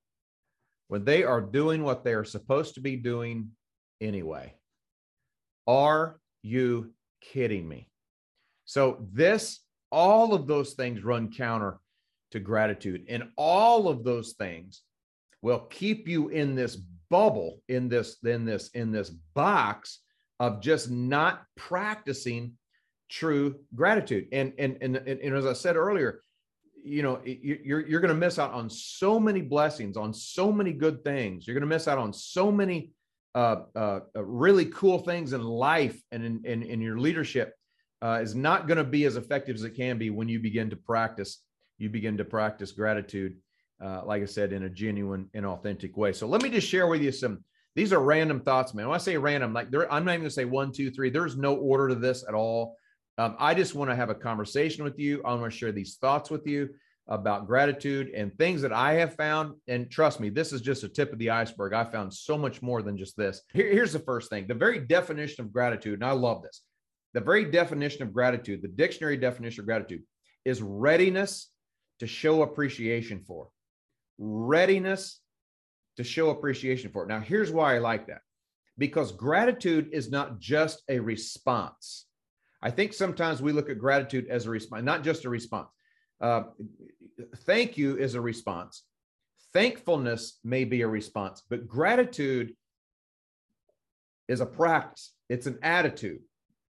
when 0.88 1.04
they 1.04 1.24
are 1.24 1.40
doing 1.40 1.82
what 1.82 2.04
they 2.04 2.14
are 2.14 2.24
supposed 2.24 2.74
to 2.74 2.80
be 2.80 2.96
doing 2.96 3.50
anyway? 4.00 4.54
Are 5.66 6.20
you 6.42 6.92
kidding 7.20 7.68
me? 7.68 7.88
So, 8.64 9.06
this, 9.12 9.60
all 9.90 10.34
of 10.34 10.46
those 10.46 10.74
things 10.74 11.02
run 11.02 11.32
counter 11.32 11.80
to 12.30 12.40
gratitude. 12.40 13.04
And 13.08 13.24
all 13.36 13.88
of 13.88 14.04
those 14.04 14.34
things 14.34 14.82
will 15.42 15.60
keep 15.60 16.06
you 16.06 16.28
in 16.28 16.54
this 16.54 16.76
bubble, 17.10 17.60
in 17.68 17.88
this, 17.88 18.18
in 18.24 18.44
this, 18.44 18.68
in 18.68 18.92
this 18.92 19.10
box 19.34 20.00
of 20.38 20.60
just 20.60 20.90
not 20.90 21.42
practicing 21.56 22.52
true 23.10 23.56
gratitude. 23.74 24.28
And 24.32 24.52
and 24.58 24.78
and, 24.80 24.96
and, 24.96 25.20
and 25.20 25.36
as 25.36 25.46
I 25.46 25.52
said 25.52 25.76
earlier, 25.76 26.22
you 26.82 27.02
know, 27.02 27.20
you're, 27.24 27.86
you're 27.86 28.00
going 28.00 28.14
to 28.14 28.14
miss 28.14 28.38
out 28.38 28.52
on 28.52 28.70
so 28.70 29.18
many 29.20 29.40
blessings, 29.40 29.96
on 29.96 30.12
so 30.12 30.52
many 30.52 30.72
good 30.72 31.04
things. 31.04 31.46
You're 31.46 31.54
going 31.54 31.68
to 31.68 31.74
miss 31.74 31.88
out 31.88 31.98
on 31.98 32.12
so 32.12 32.50
many 32.50 32.92
uh, 33.34 33.62
uh, 33.76 34.00
uh, 34.16 34.24
really 34.24 34.66
cool 34.66 34.98
things 34.98 35.32
in 35.32 35.42
life 35.42 36.00
and 36.10 36.24
in, 36.24 36.40
in, 36.44 36.62
in 36.62 36.80
your 36.80 36.98
leadership 36.98 37.54
uh, 38.02 38.18
is 38.22 38.34
not 38.34 38.66
going 38.66 38.78
to 38.78 38.84
be 38.84 39.04
as 39.04 39.16
effective 39.16 39.54
as 39.54 39.62
it 39.62 39.76
can 39.76 39.98
be 39.98 40.10
when 40.10 40.28
you 40.28 40.40
begin 40.40 40.70
to 40.70 40.76
practice. 40.76 41.42
You 41.78 41.88
begin 41.90 42.16
to 42.18 42.24
practice 42.24 42.72
gratitude, 42.72 43.36
uh, 43.82 44.02
like 44.04 44.22
I 44.22 44.26
said, 44.26 44.52
in 44.52 44.64
a 44.64 44.68
genuine 44.68 45.28
and 45.34 45.46
authentic 45.46 45.96
way. 45.96 46.12
So 46.12 46.26
let 46.26 46.42
me 46.42 46.50
just 46.50 46.68
share 46.68 46.86
with 46.86 47.02
you 47.02 47.12
some. 47.12 47.44
These 47.76 47.92
are 47.92 48.00
random 48.00 48.40
thoughts, 48.40 48.74
man. 48.74 48.88
When 48.88 48.96
I 48.96 48.98
say 48.98 49.16
random, 49.16 49.52
like 49.52 49.68
I'm 49.68 50.04
not 50.04 50.12
even 50.12 50.22
going 50.22 50.24
to 50.24 50.30
say 50.30 50.44
one, 50.44 50.72
two, 50.72 50.90
three. 50.90 51.08
There's 51.08 51.36
no 51.36 51.54
order 51.54 51.88
to 51.88 51.94
this 51.94 52.24
at 52.26 52.34
all. 52.34 52.76
Um, 53.20 53.36
I 53.38 53.52
just 53.52 53.74
want 53.74 53.90
to 53.90 53.96
have 53.96 54.08
a 54.08 54.14
conversation 54.14 54.82
with 54.82 54.98
you. 54.98 55.20
I 55.26 55.34
want 55.34 55.52
to 55.52 55.58
share 55.58 55.72
these 55.72 55.96
thoughts 55.96 56.30
with 56.30 56.46
you 56.46 56.70
about 57.06 57.46
gratitude 57.46 58.08
and 58.16 58.32
things 58.32 58.62
that 58.62 58.72
I 58.72 58.94
have 58.94 59.14
found. 59.14 59.56
And 59.68 59.90
trust 59.90 60.20
me, 60.20 60.30
this 60.30 60.54
is 60.54 60.62
just 60.62 60.84
a 60.84 60.88
tip 60.88 61.12
of 61.12 61.18
the 61.18 61.28
iceberg. 61.28 61.74
I 61.74 61.84
found 61.84 62.14
so 62.14 62.38
much 62.38 62.62
more 62.62 62.80
than 62.80 62.96
just 62.96 63.18
this. 63.18 63.42
Here, 63.52 63.70
here's 63.70 63.92
the 63.92 63.98
first 63.98 64.30
thing 64.30 64.46
the 64.46 64.54
very 64.54 64.78
definition 64.78 65.44
of 65.44 65.52
gratitude, 65.52 66.00
and 66.00 66.04
I 66.04 66.12
love 66.12 66.42
this. 66.42 66.62
The 67.12 67.20
very 67.20 67.44
definition 67.44 68.04
of 68.04 68.14
gratitude, 68.14 68.62
the 68.62 68.68
dictionary 68.68 69.18
definition 69.18 69.60
of 69.60 69.66
gratitude, 69.66 70.02
is 70.46 70.62
readiness 70.62 71.50
to 71.98 72.06
show 72.06 72.40
appreciation 72.40 73.22
for. 73.26 73.50
Readiness 74.16 75.20
to 75.98 76.04
show 76.04 76.30
appreciation 76.30 76.90
for. 76.90 77.04
Now, 77.04 77.20
here's 77.20 77.50
why 77.50 77.74
I 77.74 77.80
like 77.80 78.06
that 78.06 78.22
because 78.78 79.12
gratitude 79.12 79.90
is 79.92 80.10
not 80.10 80.40
just 80.40 80.82
a 80.88 80.98
response. 81.00 82.06
I 82.62 82.70
think 82.70 82.92
sometimes 82.92 83.40
we 83.40 83.52
look 83.52 83.70
at 83.70 83.78
gratitude 83.78 84.28
as 84.28 84.46
a 84.46 84.50
response, 84.50 84.84
not 84.84 85.02
just 85.02 85.24
a 85.24 85.30
response. 85.30 85.68
Uh, 86.20 86.42
thank 87.38 87.78
you 87.78 87.96
is 87.96 88.14
a 88.14 88.20
response. 88.20 88.84
Thankfulness 89.52 90.38
may 90.44 90.64
be 90.64 90.82
a 90.82 90.88
response, 90.88 91.42
but 91.48 91.66
gratitude 91.66 92.54
is 94.28 94.40
a 94.40 94.46
practice. 94.46 95.12
It's 95.28 95.46
an 95.46 95.58
attitude. 95.62 96.20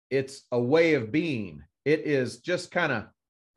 It's 0.10 0.44
a 0.52 0.60
way 0.60 0.94
of 0.94 1.12
being. 1.12 1.64
It 1.86 2.02
is 2.02 2.38
just 2.40 2.72
kind 2.72 2.92
of 2.92 3.06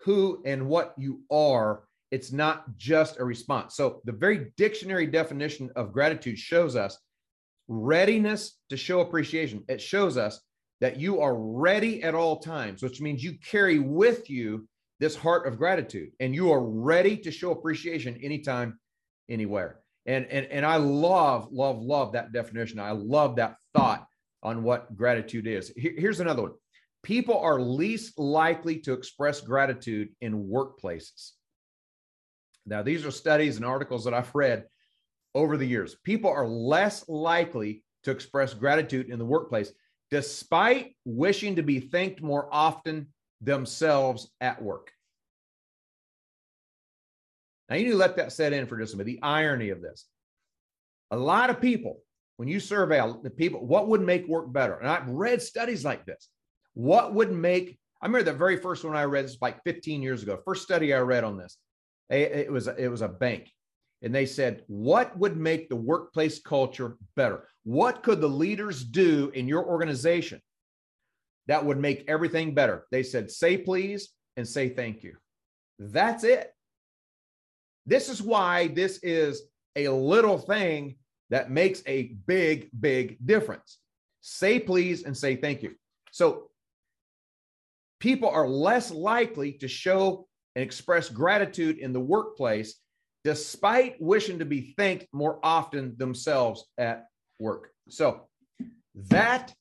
who 0.00 0.42
and 0.44 0.68
what 0.68 0.94
you 0.98 1.22
are. 1.30 1.84
It's 2.10 2.32
not 2.32 2.76
just 2.76 3.18
a 3.18 3.24
response. 3.24 3.74
So, 3.74 4.00
the 4.04 4.12
very 4.12 4.52
dictionary 4.56 5.06
definition 5.06 5.70
of 5.76 5.92
gratitude 5.92 6.38
shows 6.38 6.76
us 6.76 6.98
readiness 7.68 8.58
to 8.70 8.76
show 8.76 9.00
appreciation. 9.00 9.64
It 9.68 9.80
shows 9.80 10.16
us 10.16 10.40
that 10.80 10.98
you 10.98 11.20
are 11.20 11.34
ready 11.34 12.02
at 12.02 12.14
all 12.14 12.38
times, 12.38 12.82
which 12.82 13.00
means 13.00 13.22
you 13.22 13.38
carry 13.38 13.78
with 13.78 14.28
you 14.28 14.68
this 15.00 15.16
heart 15.16 15.46
of 15.46 15.58
gratitude 15.58 16.10
and 16.20 16.34
you 16.34 16.52
are 16.52 16.62
ready 16.62 17.16
to 17.16 17.30
show 17.30 17.50
appreciation 17.50 18.18
anytime, 18.22 18.78
anywhere. 19.28 19.80
And, 20.06 20.26
and, 20.26 20.46
and 20.46 20.64
I 20.64 20.76
love, 20.76 21.48
love, 21.50 21.80
love 21.80 22.12
that 22.12 22.32
definition. 22.32 22.78
I 22.78 22.92
love 22.92 23.36
that 23.36 23.56
thought 23.74 24.06
on 24.42 24.62
what 24.62 24.94
gratitude 24.96 25.46
is. 25.46 25.72
Here, 25.76 25.94
here's 25.96 26.20
another 26.20 26.42
one 26.42 26.52
people 27.02 27.38
are 27.38 27.60
least 27.60 28.18
likely 28.18 28.78
to 28.80 28.92
express 28.92 29.40
gratitude 29.40 30.08
in 30.20 30.48
workplaces. 30.48 31.32
Now, 32.66 32.82
these 32.82 33.06
are 33.06 33.12
studies 33.12 33.56
and 33.56 33.64
articles 33.64 34.04
that 34.04 34.14
I've 34.14 34.34
read 34.34 34.64
over 35.34 35.56
the 35.56 35.66
years. 35.66 35.94
People 36.02 36.30
are 36.30 36.48
less 36.48 37.08
likely 37.08 37.84
to 38.02 38.10
express 38.10 38.54
gratitude 38.54 39.08
in 39.08 39.18
the 39.18 39.24
workplace 39.24 39.72
despite 40.10 40.96
wishing 41.04 41.56
to 41.56 41.62
be 41.62 41.80
thanked 41.80 42.22
more 42.22 42.48
often 42.52 43.08
themselves 43.40 44.30
at 44.40 44.62
work. 44.62 44.90
Now, 47.68 47.76
you 47.76 47.84
need 47.84 47.90
to 47.92 47.96
let 47.96 48.16
that 48.16 48.32
set 48.32 48.52
in 48.52 48.66
for 48.66 48.78
just 48.78 48.94
a 48.94 48.96
minute. 48.96 49.06
The 49.06 49.22
irony 49.22 49.70
of 49.70 49.82
this. 49.82 50.06
A 51.10 51.16
lot 51.16 51.50
of 51.50 51.60
people, 51.60 52.00
when 52.36 52.48
you 52.48 52.60
survey 52.60 53.02
the 53.22 53.30
people, 53.30 53.64
what 53.64 53.88
would 53.88 54.00
make 54.00 54.28
work 54.28 54.52
better? 54.52 54.74
And 54.74 54.88
I've 54.88 55.08
read 55.08 55.42
studies 55.42 55.84
like 55.84 56.06
this. 56.06 56.28
What 56.74 57.14
would 57.14 57.32
make, 57.32 57.78
I 58.00 58.06
remember 58.06 58.30
the 58.30 58.38
very 58.38 58.56
first 58.56 58.84
one 58.84 58.96
I 58.96 59.04
read, 59.04 59.24
this 59.24 59.38
like 59.40 59.62
15 59.64 60.02
years 60.02 60.22
ago, 60.22 60.38
first 60.44 60.62
study 60.62 60.94
I 60.94 61.00
read 61.00 61.24
on 61.24 61.36
this. 61.36 61.56
It 62.08 62.52
was, 62.52 62.68
it 62.68 62.88
was 62.88 63.02
a 63.02 63.08
bank. 63.08 63.50
And 64.02 64.14
they 64.14 64.26
said, 64.26 64.62
what 64.66 65.16
would 65.18 65.36
make 65.36 65.68
the 65.68 65.76
workplace 65.76 66.38
culture 66.38 66.96
better? 67.16 67.48
What 67.64 68.02
could 68.02 68.20
the 68.20 68.28
leaders 68.28 68.84
do 68.84 69.30
in 69.34 69.48
your 69.48 69.64
organization 69.64 70.40
that 71.46 71.64
would 71.64 71.78
make 71.78 72.04
everything 72.08 72.54
better. 72.54 72.86
They 72.90 73.02
said, 73.02 73.30
say 73.30 73.56
please 73.56 74.10
and 74.36 74.46
say 74.46 74.68
thank 74.68 75.02
you. 75.02 75.16
That's 75.78 76.24
it. 76.24 76.52
This 77.86 78.08
is 78.08 78.20
why 78.20 78.68
this 78.68 78.98
is 79.02 79.42
a 79.76 79.88
little 79.88 80.38
thing 80.38 80.96
that 81.30 81.50
makes 81.50 81.82
a 81.86 82.14
big, 82.26 82.68
big 82.78 83.18
difference. 83.24 83.78
Say 84.20 84.58
please 84.58 85.04
and 85.04 85.16
say 85.16 85.36
thank 85.36 85.62
you. 85.62 85.74
So 86.10 86.50
people 88.00 88.28
are 88.28 88.48
less 88.48 88.90
likely 88.90 89.52
to 89.52 89.68
show 89.68 90.26
and 90.56 90.64
express 90.64 91.08
gratitude 91.08 91.78
in 91.78 91.92
the 91.92 92.00
workplace 92.00 92.74
despite 93.26 94.00
wishing 94.00 94.38
to 94.38 94.44
be 94.44 94.72
thanked 94.76 95.04
more 95.12 95.40
often 95.42 95.96
themselves 95.96 96.64
at 96.78 97.06
work. 97.40 97.72
So 97.88 98.28
that 99.10 99.52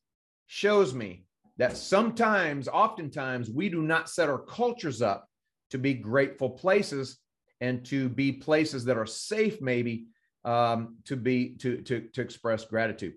shows 0.45 0.93
me 0.93 1.25
that 1.57 1.75
sometimes, 1.75 2.67
oftentimes, 2.67 3.49
we 3.49 3.69
do 3.69 3.81
not 3.81 4.07
set 4.07 4.29
our 4.29 4.37
cultures 4.37 5.01
up 5.01 5.27
to 5.71 5.79
be 5.79 5.95
grateful 5.95 6.51
places 6.51 7.17
and 7.59 7.83
to 7.85 8.07
be 8.07 8.31
places 8.31 8.85
that 8.85 8.99
are 8.99 9.07
safe, 9.07 9.59
maybe 9.61 10.09
um, 10.43 10.97
to 11.05 11.15
be 11.15 11.55
to, 11.55 11.81
to 11.81 12.01
to 12.13 12.21
express 12.21 12.65
gratitude. 12.65 13.15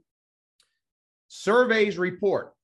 Surveys 1.28 1.98
report 1.98 2.54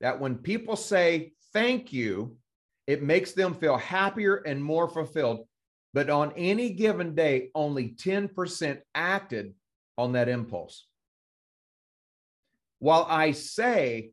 that 0.00 0.18
when 0.18 0.36
people 0.36 0.76
say 0.76 1.34
thank 1.52 1.92
you, 1.92 2.38
it 2.86 3.02
makes 3.02 3.32
them 3.32 3.52
feel 3.52 3.76
happier 3.76 4.36
and 4.36 4.64
more 4.64 4.88
fulfilled. 4.88 5.46
But 5.94 6.10
on 6.10 6.32
any 6.36 6.70
given 6.70 7.14
day, 7.14 7.50
only 7.54 7.90
10% 7.90 8.80
acted 8.94 9.54
on 9.96 10.12
that 10.12 10.28
impulse. 10.28 10.86
While 12.80 13.06
I 13.08 13.30
say 13.30 14.10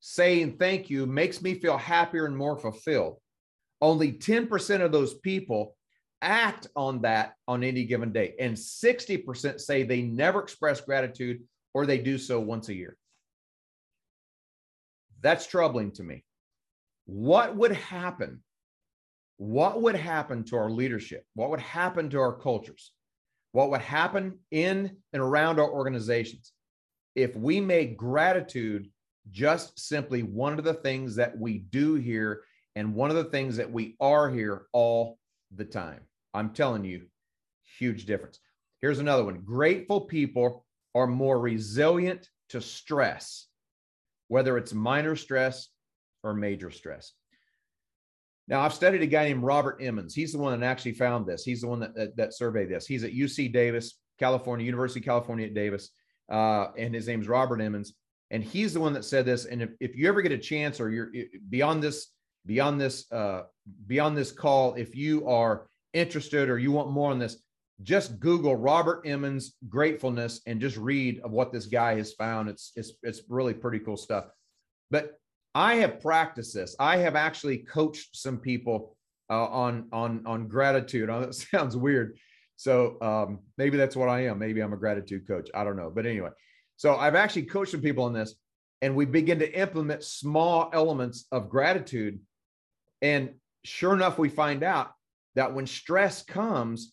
saying 0.00 0.58
thank 0.58 0.90
you 0.90 1.06
makes 1.06 1.40
me 1.40 1.54
feel 1.58 1.78
happier 1.78 2.26
and 2.26 2.36
more 2.36 2.58
fulfilled. 2.58 3.16
Only 3.80 4.12
10% 4.12 4.82
of 4.82 4.92
those 4.92 5.14
people 5.14 5.74
act 6.20 6.66
on 6.76 7.00
that 7.02 7.32
on 7.48 7.64
any 7.64 7.84
given 7.84 8.12
day. 8.12 8.34
And 8.38 8.54
60% 8.54 9.58
say 9.58 9.82
they 9.82 10.02
never 10.02 10.40
express 10.40 10.82
gratitude 10.82 11.42
or 11.72 11.86
they 11.86 11.98
do 11.98 12.18
so 12.18 12.38
once 12.38 12.68
a 12.68 12.74
year. 12.74 12.98
That's 15.22 15.46
troubling 15.46 15.90
to 15.92 16.02
me. 16.02 16.22
What 17.06 17.56
would 17.56 17.72
happen? 17.72 18.43
What 19.36 19.82
would 19.82 19.96
happen 19.96 20.44
to 20.44 20.56
our 20.56 20.70
leadership? 20.70 21.26
What 21.34 21.50
would 21.50 21.60
happen 21.60 22.10
to 22.10 22.20
our 22.20 22.32
cultures? 22.32 22.92
What 23.52 23.70
would 23.70 23.80
happen 23.80 24.38
in 24.50 24.96
and 25.12 25.22
around 25.22 25.58
our 25.58 25.70
organizations 25.70 26.52
if 27.14 27.36
we 27.36 27.60
made 27.60 27.96
gratitude 27.96 28.90
just 29.30 29.78
simply 29.78 30.22
one 30.22 30.58
of 30.58 30.64
the 30.64 30.74
things 30.74 31.16
that 31.16 31.38
we 31.38 31.58
do 31.58 31.94
here 31.94 32.42
and 32.76 32.94
one 32.94 33.10
of 33.10 33.16
the 33.16 33.24
things 33.24 33.56
that 33.56 33.70
we 33.70 33.96
are 34.00 34.30
here 34.30 34.66
all 34.72 35.18
the 35.54 35.64
time. 35.64 36.00
I'm 36.34 36.50
telling 36.50 36.84
you, 36.84 37.06
huge 37.78 38.06
difference. 38.06 38.40
Here's 38.80 38.98
another 38.98 39.24
one 39.24 39.40
grateful 39.40 40.02
people 40.02 40.66
are 40.94 41.06
more 41.06 41.40
resilient 41.40 42.28
to 42.50 42.60
stress, 42.60 43.46
whether 44.28 44.58
it's 44.58 44.72
minor 44.72 45.16
stress 45.16 45.68
or 46.22 46.34
major 46.34 46.70
stress. 46.70 47.12
Now, 48.46 48.60
I've 48.60 48.74
studied 48.74 49.02
a 49.02 49.06
guy 49.06 49.24
named 49.24 49.42
Robert 49.42 49.78
Emmons. 49.80 50.14
He's 50.14 50.32
the 50.32 50.38
one 50.38 50.58
that 50.58 50.66
actually 50.66 50.92
found 50.92 51.26
this. 51.26 51.44
He's 51.44 51.62
the 51.62 51.68
one 51.68 51.80
that, 51.80 51.94
that, 51.94 52.16
that 52.16 52.34
surveyed 52.34 52.68
this. 52.68 52.86
He's 52.86 53.04
at 53.04 53.12
UC 53.12 53.52
Davis, 53.52 53.98
California, 54.18 54.66
University 54.66 55.00
of 55.00 55.06
California 55.06 55.46
at 55.46 55.54
Davis. 55.54 55.90
Uh, 56.30 56.68
and 56.76 56.94
his 56.94 57.06
name's 57.06 57.28
Robert 57.28 57.60
Emmons 57.60 57.94
and 58.30 58.42
he's 58.42 58.74
the 58.74 58.80
one 58.80 58.92
that 58.92 59.04
said 59.04 59.24
this 59.24 59.44
and 59.44 59.62
if, 59.62 59.70
if 59.80 59.96
you 59.96 60.08
ever 60.08 60.22
get 60.22 60.32
a 60.32 60.38
chance 60.38 60.80
or 60.80 60.90
you're 60.90 61.10
beyond 61.50 61.82
this 61.82 62.08
beyond 62.46 62.80
this 62.80 63.10
uh 63.12 63.42
beyond 63.86 64.16
this 64.16 64.32
call 64.32 64.74
if 64.74 64.94
you 64.96 65.26
are 65.28 65.66
interested 65.92 66.48
or 66.48 66.58
you 66.58 66.72
want 66.72 66.90
more 66.90 67.10
on 67.10 67.18
this 67.18 67.38
just 67.82 68.18
google 68.20 68.56
robert 68.56 69.02
emmons 69.06 69.54
gratefulness 69.68 70.40
and 70.46 70.60
just 70.60 70.76
read 70.76 71.20
of 71.20 71.30
what 71.30 71.52
this 71.52 71.66
guy 71.66 71.96
has 71.96 72.12
found 72.14 72.48
it's 72.48 72.72
it's 72.76 72.92
it's 73.02 73.22
really 73.28 73.54
pretty 73.54 73.78
cool 73.78 73.96
stuff 73.96 74.26
but 74.90 75.18
i 75.54 75.76
have 75.76 76.00
practiced 76.00 76.54
this 76.54 76.74
i 76.78 76.96
have 76.96 77.16
actually 77.16 77.58
coached 77.58 78.16
some 78.16 78.38
people 78.38 78.96
uh, 79.30 79.46
on 79.46 79.88
on 79.92 80.22
on 80.26 80.48
gratitude 80.48 81.08
oh, 81.10 81.20
that 81.20 81.34
sounds 81.34 81.76
weird 81.76 82.18
so 82.56 83.00
um 83.00 83.40
maybe 83.58 83.76
that's 83.76 83.96
what 83.96 84.08
i 84.08 84.26
am 84.26 84.38
maybe 84.38 84.60
i'm 84.60 84.72
a 84.72 84.76
gratitude 84.76 85.26
coach 85.26 85.48
i 85.54 85.64
don't 85.64 85.76
know 85.76 85.90
but 85.90 86.06
anyway 86.06 86.30
so 86.76 86.96
I've 86.96 87.14
actually 87.14 87.44
coached 87.44 87.72
some 87.72 87.80
people 87.80 88.04
on 88.04 88.12
this, 88.12 88.34
and 88.82 88.96
we 88.96 89.04
begin 89.04 89.38
to 89.38 89.58
implement 89.58 90.02
small 90.02 90.70
elements 90.72 91.26
of 91.30 91.48
gratitude. 91.48 92.20
And 93.00 93.34
sure 93.64 93.94
enough, 93.94 94.18
we 94.18 94.28
find 94.28 94.62
out 94.62 94.92
that 95.34 95.54
when 95.54 95.66
stress 95.66 96.22
comes, 96.22 96.92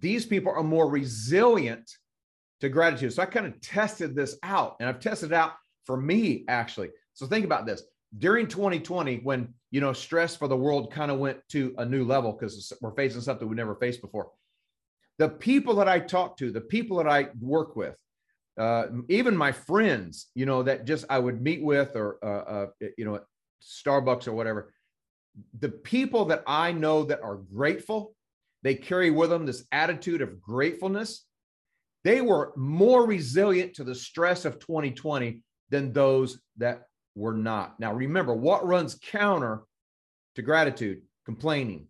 these 0.00 0.26
people 0.26 0.52
are 0.52 0.62
more 0.62 0.88
resilient 0.88 1.90
to 2.60 2.68
gratitude. 2.68 3.12
So 3.12 3.22
I 3.22 3.26
kind 3.26 3.46
of 3.46 3.60
tested 3.60 4.16
this 4.16 4.36
out 4.42 4.76
and 4.80 4.88
I've 4.88 5.00
tested 5.00 5.30
it 5.32 5.34
out 5.34 5.52
for 5.84 5.96
me 5.96 6.44
actually. 6.48 6.88
So 7.16 7.26
think 7.26 7.46
about 7.46 7.66
this. 7.66 7.82
During 8.18 8.46
2020, 8.46 9.20
when 9.24 9.52
you 9.70 9.80
know 9.80 9.92
stress 9.92 10.36
for 10.36 10.46
the 10.46 10.56
world 10.56 10.92
kind 10.92 11.10
of 11.10 11.18
went 11.18 11.38
to 11.48 11.74
a 11.78 11.84
new 11.84 12.04
level 12.04 12.32
because 12.32 12.72
we're 12.80 12.94
facing 12.94 13.22
something 13.22 13.48
we 13.48 13.56
never 13.56 13.74
faced 13.74 14.00
before. 14.00 14.30
The 15.18 15.30
people 15.30 15.74
that 15.76 15.88
I 15.88 15.98
talk 15.98 16.36
to, 16.36 16.52
the 16.52 16.60
people 16.60 16.98
that 16.98 17.08
I 17.08 17.28
work 17.40 17.74
with, 17.74 17.96
uh, 18.58 18.88
even 19.08 19.36
my 19.36 19.50
friends, 19.50 20.26
you 20.34 20.44
know, 20.46 20.62
that 20.62 20.84
just 20.84 21.06
I 21.08 21.18
would 21.18 21.42
meet 21.42 21.62
with 21.62 21.96
or 21.96 22.18
uh, 22.22 22.50
uh, 22.50 22.66
you 22.96 23.06
know, 23.06 23.16
at 23.16 23.24
Starbucks 23.62 24.28
or 24.28 24.32
whatever, 24.32 24.74
the 25.58 25.70
people 25.70 26.26
that 26.26 26.42
I 26.46 26.72
know 26.72 27.02
that 27.04 27.22
are 27.22 27.36
grateful, 27.36 28.14
they 28.62 28.74
carry 28.74 29.10
with 29.10 29.30
them 29.30 29.46
this 29.46 29.64
attitude 29.72 30.20
of 30.20 30.40
gratefulness. 30.40 31.24
They 32.04 32.20
were 32.20 32.52
more 32.56 33.06
resilient 33.06 33.74
to 33.74 33.84
the 33.84 33.94
stress 33.94 34.44
of 34.44 34.58
2020 34.58 35.42
than 35.70 35.92
those 35.92 36.38
that 36.58 36.82
were 37.16 37.32
not. 37.32 37.80
Now, 37.80 37.92
remember 37.92 38.34
what 38.34 38.66
runs 38.66 38.98
counter 39.02 39.62
to 40.36 40.42
gratitude? 40.42 41.02
Complaining. 41.24 41.88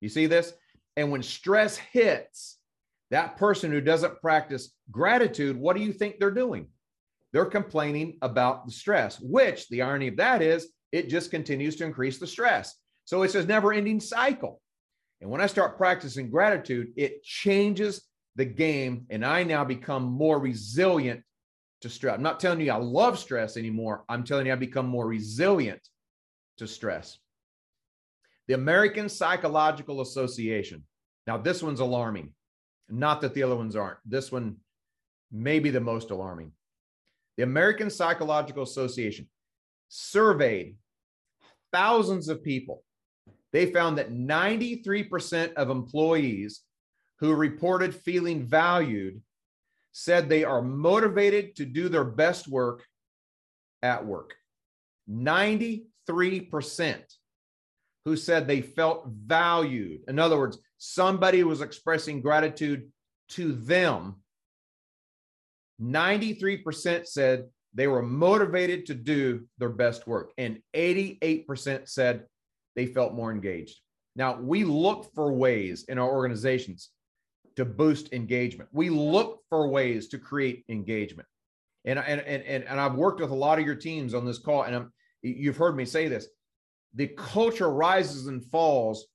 You 0.00 0.10
see 0.10 0.26
this? 0.26 0.52
And 0.96 1.10
when 1.10 1.22
stress 1.22 1.76
hits, 1.78 2.58
that 3.10 3.38
person 3.38 3.72
who 3.72 3.80
doesn't 3.80 4.20
practice 4.20 4.74
gratitude, 4.90 5.56
what 5.56 5.76
do 5.76 5.82
you 5.82 5.92
think 5.92 6.18
they're 6.18 6.30
doing? 6.30 6.66
They're 7.32 7.46
complaining 7.46 8.18
about 8.20 8.66
the 8.66 8.72
stress, 8.72 9.18
which 9.20 9.68
the 9.68 9.82
irony 9.82 10.08
of 10.08 10.16
that 10.16 10.42
is 10.42 10.68
it 10.92 11.08
just 11.08 11.30
continues 11.30 11.76
to 11.76 11.84
increase 11.84 12.18
the 12.18 12.26
stress. 12.26 12.74
So 13.04 13.22
it's 13.22 13.34
a 13.34 13.44
never 13.44 13.72
ending 13.72 14.00
cycle. 14.00 14.60
And 15.20 15.30
when 15.30 15.40
I 15.40 15.46
start 15.46 15.76
practicing 15.76 16.30
gratitude, 16.30 16.92
it 16.96 17.22
changes 17.22 18.02
the 18.36 18.44
game. 18.44 19.06
And 19.10 19.24
I 19.24 19.42
now 19.42 19.64
become 19.64 20.04
more 20.04 20.38
resilient 20.38 21.22
to 21.82 21.88
stress. 21.88 22.14
I'm 22.14 22.22
not 22.22 22.40
telling 22.40 22.60
you 22.60 22.72
I 22.72 22.76
love 22.76 23.18
stress 23.18 23.56
anymore. 23.56 24.04
I'm 24.08 24.24
telling 24.24 24.46
you 24.46 24.52
I 24.52 24.56
become 24.56 24.86
more 24.86 25.06
resilient 25.06 25.80
to 26.58 26.66
stress. 26.66 27.18
The 28.48 28.54
American 28.54 29.08
Psychological 29.08 30.00
Association. 30.00 30.84
Now, 31.26 31.36
this 31.36 31.62
one's 31.62 31.80
alarming. 31.80 32.32
Not 32.88 33.20
that 33.20 33.34
the 33.34 33.42
other 33.42 33.56
ones 33.56 33.76
aren't. 33.76 33.98
This 34.06 34.32
one 34.32 34.56
may 35.30 35.58
be 35.58 35.70
the 35.70 35.80
most 35.80 36.10
alarming. 36.10 36.52
The 37.36 37.42
American 37.42 37.90
Psychological 37.90 38.62
Association 38.62 39.28
surveyed 39.88 40.76
thousands 41.72 42.28
of 42.28 42.42
people. 42.42 42.82
They 43.52 43.70
found 43.70 43.98
that 43.98 44.12
93% 44.12 45.52
of 45.54 45.70
employees 45.70 46.62
who 47.20 47.34
reported 47.34 47.94
feeling 47.94 48.46
valued 48.46 49.20
said 49.92 50.28
they 50.28 50.44
are 50.44 50.62
motivated 50.62 51.56
to 51.56 51.64
do 51.64 51.88
their 51.88 52.04
best 52.04 52.48
work 52.48 52.84
at 53.82 54.04
work. 54.04 54.34
93% 55.10 55.84
who 58.04 58.16
said 58.16 58.46
they 58.46 58.62
felt 58.62 59.06
valued. 59.08 60.02
In 60.08 60.18
other 60.18 60.38
words, 60.38 60.58
somebody 60.78 61.42
was 61.44 61.60
expressing 61.60 62.20
gratitude 62.20 62.90
to 63.30 63.52
them. 63.52 64.16
93% 65.80 67.06
said 67.06 67.46
they 67.74 67.86
were 67.86 68.02
motivated 68.02 68.86
to 68.86 68.94
do 68.94 69.46
their 69.58 69.68
best 69.68 70.06
work, 70.06 70.32
and 70.38 70.60
88% 70.74 71.88
said 71.88 72.24
they 72.74 72.86
felt 72.86 73.14
more 73.14 73.30
engaged. 73.30 73.78
Now, 74.16 74.40
we 74.40 74.64
look 74.64 75.12
for 75.14 75.32
ways 75.32 75.84
in 75.88 75.98
our 75.98 76.08
organizations 76.08 76.90
to 77.58 77.64
boost 77.64 78.12
engagement. 78.12 78.70
We 78.72 78.88
look 78.88 79.42
for 79.48 79.66
ways 79.66 80.06
to 80.10 80.18
create 80.18 80.64
engagement. 80.68 81.26
And, 81.84 81.98
and, 81.98 82.20
and, 82.20 82.62
and, 82.62 82.80
I've 82.80 82.94
worked 82.94 83.20
with 83.20 83.32
a 83.32 83.34
lot 83.34 83.58
of 83.58 83.66
your 83.66 83.74
teams 83.74 84.14
on 84.14 84.24
this 84.24 84.38
call, 84.38 84.62
and 84.62 84.76
I'm, 84.76 84.92
you've 85.22 85.56
heard 85.56 85.74
me 85.74 85.84
say 85.84 86.06
this. 86.06 86.28
The 86.94 87.08
culture 87.08 87.68
rises 87.68 88.28
and 88.28 88.44
falls 88.44 89.06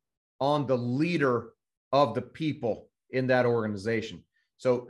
on 0.41 0.67
the 0.67 0.77
leader 0.77 1.51
of 1.93 2.15
the 2.15 2.21
people 2.21 2.89
in 3.11 3.27
that 3.27 3.45
organization. 3.45 4.21
So 4.57 4.89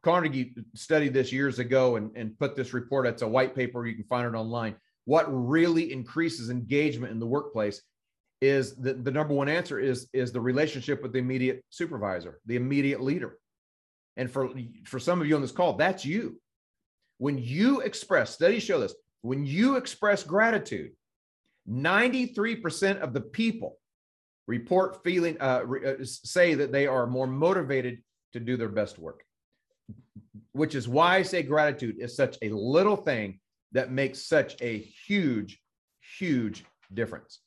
Carnegie 0.00 0.54
studied 0.74 1.12
this 1.12 1.30
years 1.30 1.58
ago 1.58 1.96
and, 1.96 2.10
and 2.16 2.38
put 2.38 2.56
this 2.56 2.72
report. 2.72 3.06
It's 3.06 3.20
a 3.20 3.28
white 3.28 3.54
paper. 3.54 3.86
You 3.86 3.96
can 3.96 4.04
find 4.04 4.34
it 4.34 4.38
online. 4.38 4.76
What 5.04 5.26
really 5.28 5.92
increases 5.92 6.48
engagement 6.48 7.12
in 7.12 7.18
the 7.18 7.26
workplace 7.26 7.82
is 8.44 8.76
the, 8.76 8.94
the 8.94 9.10
number 9.10 9.34
one 9.34 9.48
answer 9.48 9.80
is, 9.80 10.08
is 10.12 10.30
the 10.30 10.40
relationship 10.40 11.02
with 11.02 11.12
the 11.12 11.18
immediate 11.18 11.64
supervisor, 11.70 12.40
the 12.46 12.56
immediate 12.56 13.00
leader. 13.00 13.38
And 14.16 14.30
for, 14.30 14.50
for 14.84 14.98
some 14.98 15.20
of 15.20 15.26
you 15.26 15.34
on 15.34 15.42
this 15.42 15.52
call, 15.52 15.74
that's 15.74 16.04
you. 16.04 16.40
When 17.18 17.38
you 17.38 17.80
express, 17.80 18.30
studies 18.34 18.62
show 18.62 18.78
this, 18.78 18.94
when 19.22 19.44
you 19.46 19.76
express 19.76 20.22
gratitude, 20.22 20.92
93% 21.68 22.98
of 22.98 23.12
the 23.12 23.20
people 23.20 23.78
report 24.46 25.02
feeling, 25.02 25.36
uh, 25.40 25.62
uh, 25.86 25.94
say 26.02 26.54
that 26.54 26.72
they 26.72 26.86
are 26.86 27.06
more 27.06 27.26
motivated 27.26 28.02
to 28.34 28.40
do 28.40 28.56
their 28.56 28.68
best 28.68 28.98
work, 28.98 29.24
which 30.52 30.74
is 30.74 30.86
why 30.86 31.16
I 31.16 31.22
say 31.22 31.42
gratitude 31.42 31.96
is 31.98 32.14
such 32.14 32.36
a 32.42 32.50
little 32.50 32.96
thing 32.96 33.40
that 33.72 33.90
makes 33.90 34.26
such 34.26 34.60
a 34.60 34.78
huge, 34.78 35.60
huge 36.18 36.64
difference. 36.92 37.40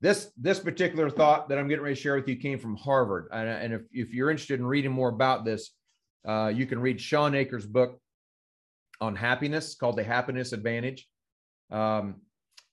This, 0.00 0.30
this 0.36 0.60
particular 0.60 1.10
thought 1.10 1.48
that 1.48 1.58
I'm 1.58 1.68
getting 1.68 1.82
ready 1.82 1.96
to 1.96 2.00
share 2.00 2.14
with 2.14 2.28
you 2.28 2.36
came 2.36 2.58
from 2.58 2.76
Harvard. 2.76 3.28
And, 3.32 3.48
and 3.48 3.74
if, 3.74 3.82
if 3.92 4.14
you're 4.14 4.30
interested 4.30 4.60
in 4.60 4.66
reading 4.66 4.92
more 4.92 5.08
about 5.08 5.44
this, 5.44 5.72
uh, 6.26 6.52
you 6.54 6.66
can 6.66 6.78
read 6.78 7.00
Shawn 7.00 7.34
Achor's 7.34 7.66
book 7.66 7.98
on 9.00 9.16
happiness 9.16 9.74
called 9.74 9.96
The 9.96 10.04
Happiness 10.04 10.52
Advantage. 10.52 11.08
Um, 11.70 12.16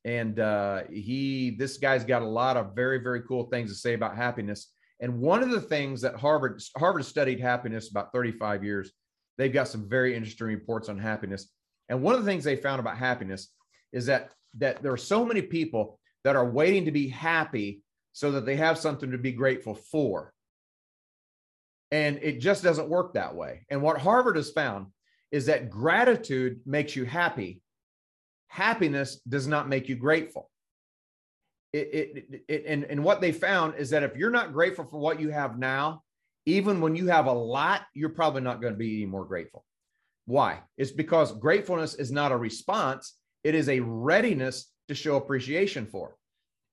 and 0.03 0.39
uh, 0.39 0.83
he, 0.91 1.55
this 1.57 1.77
guy's 1.77 2.03
got 2.03 2.21
a 2.21 2.27
lot 2.27 2.57
of 2.57 2.75
very, 2.75 2.99
very 2.99 3.21
cool 3.23 3.45
things 3.45 3.71
to 3.71 3.75
say 3.75 3.95
about 3.95 4.15
happiness. 4.15 4.71
And 4.99 5.19
one 5.19 5.41
of 5.41 5.49
the 5.49 5.61
things 5.61 6.01
that 6.01 6.15
Harvard 6.15 6.61
Harvard 6.77 7.05
studied 7.05 7.39
happiness 7.39 7.89
about 7.89 8.13
35 8.13 8.63
years. 8.63 8.91
They've 9.37 9.51
got 9.51 9.67
some 9.67 9.89
very 9.89 10.15
interesting 10.15 10.47
reports 10.47 10.87
on 10.87 10.97
happiness. 10.97 11.49
And 11.89 12.01
one 12.01 12.15
of 12.15 12.23
the 12.23 12.31
things 12.31 12.43
they 12.43 12.55
found 12.55 12.79
about 12.79 12.97
happiness 12.97 13.49
is 13.91 14.05
that 14.05 14.31
that 14.57 14.81
there 14.81 14.93
are 14.93 14.97
so 14.97 15.25
many 15.25 15.41
people 15.41 15.99
that 16.25 16.35
are 16.35 16.49
waiting 16.49 16.83
to 16.85 16.91
be 16.91 17.07
happy 17.07 17.81
so 18.11 18.31
that 18.31 18.45
they 18.45 18.57
have 18.57 18.77
something 18.77 19.11
to 19.11 19.17
be 19.17 19.31
grateful 19.31 19.75
for. 19.75 20.33
And 21.91 22.19
it 22.21 22.41
just 22.41 22.63
doesn't 22.63 22.89
work 22.89 23.13
that 23.13 23.33
way. 23.33 23.65
And 23.69 23.81
what 23.81 24.01
Harvard 24.01 24.35
has 24.35 24.51
found 24.51 24.87
is 25.31 25.45
that 25.45 25.69
gratitude 25.69 26.59
makes 26.65 26.97
you 26.97 27.05
happy. 27.05 27.61
Happiness 28.49 29.21
does 29.29 29.47
not 29.47 29.69
make 29.69 29.87
you 29.87 29.95
grateful 29.95 30.49
it, 31.75 32.17
it, 32.29 32.43
it, 32.47 32.65
and, 32.67 32.85
and 32.85 33.03
what 33.03 33.19
they 33.19 33.31
found 33.31 33.75
is 33.75 33.89
that 33.89 34.03
if 34.03 34.15
you're 34.15 34.29
not 34.29 34.53
grateful 34.53 34.85
for 34.85 34.97
what 34.97 35.19
you 35.19 35.29
have 35.29 35.59
now, 35.59 36.03
even 36.45 36.79
when 36.79 36.95
you 36.95 37.07
have 37.07 37.25
a 37.25 37.33
lot, 37.33 37.81
you're 37.93 38.09
probably 38.09 38.41
not 38.41 38.61
going 38.61 38.73
to 38.73 38.77
be 38.77 38.95
any 38.95 39.05
more 39.05 39.25
grateful. 39.25 39.65
Why? 40.25 40.61
It's 40.77 40.91
because 40.91 41.37
gratefulness 41.37 41.95
is 41.95 42.11
not 42.11 42.31
a 42.31 42.37
response, 42.37 43.15
it 43.43 43.55
is 43.55 43.67
a 43.67 43.81
readiness 43.81 44.71
to 44.87 44.95
show 44.95 45.15
appreciation 45.15 45.85
for. 45.85 46.15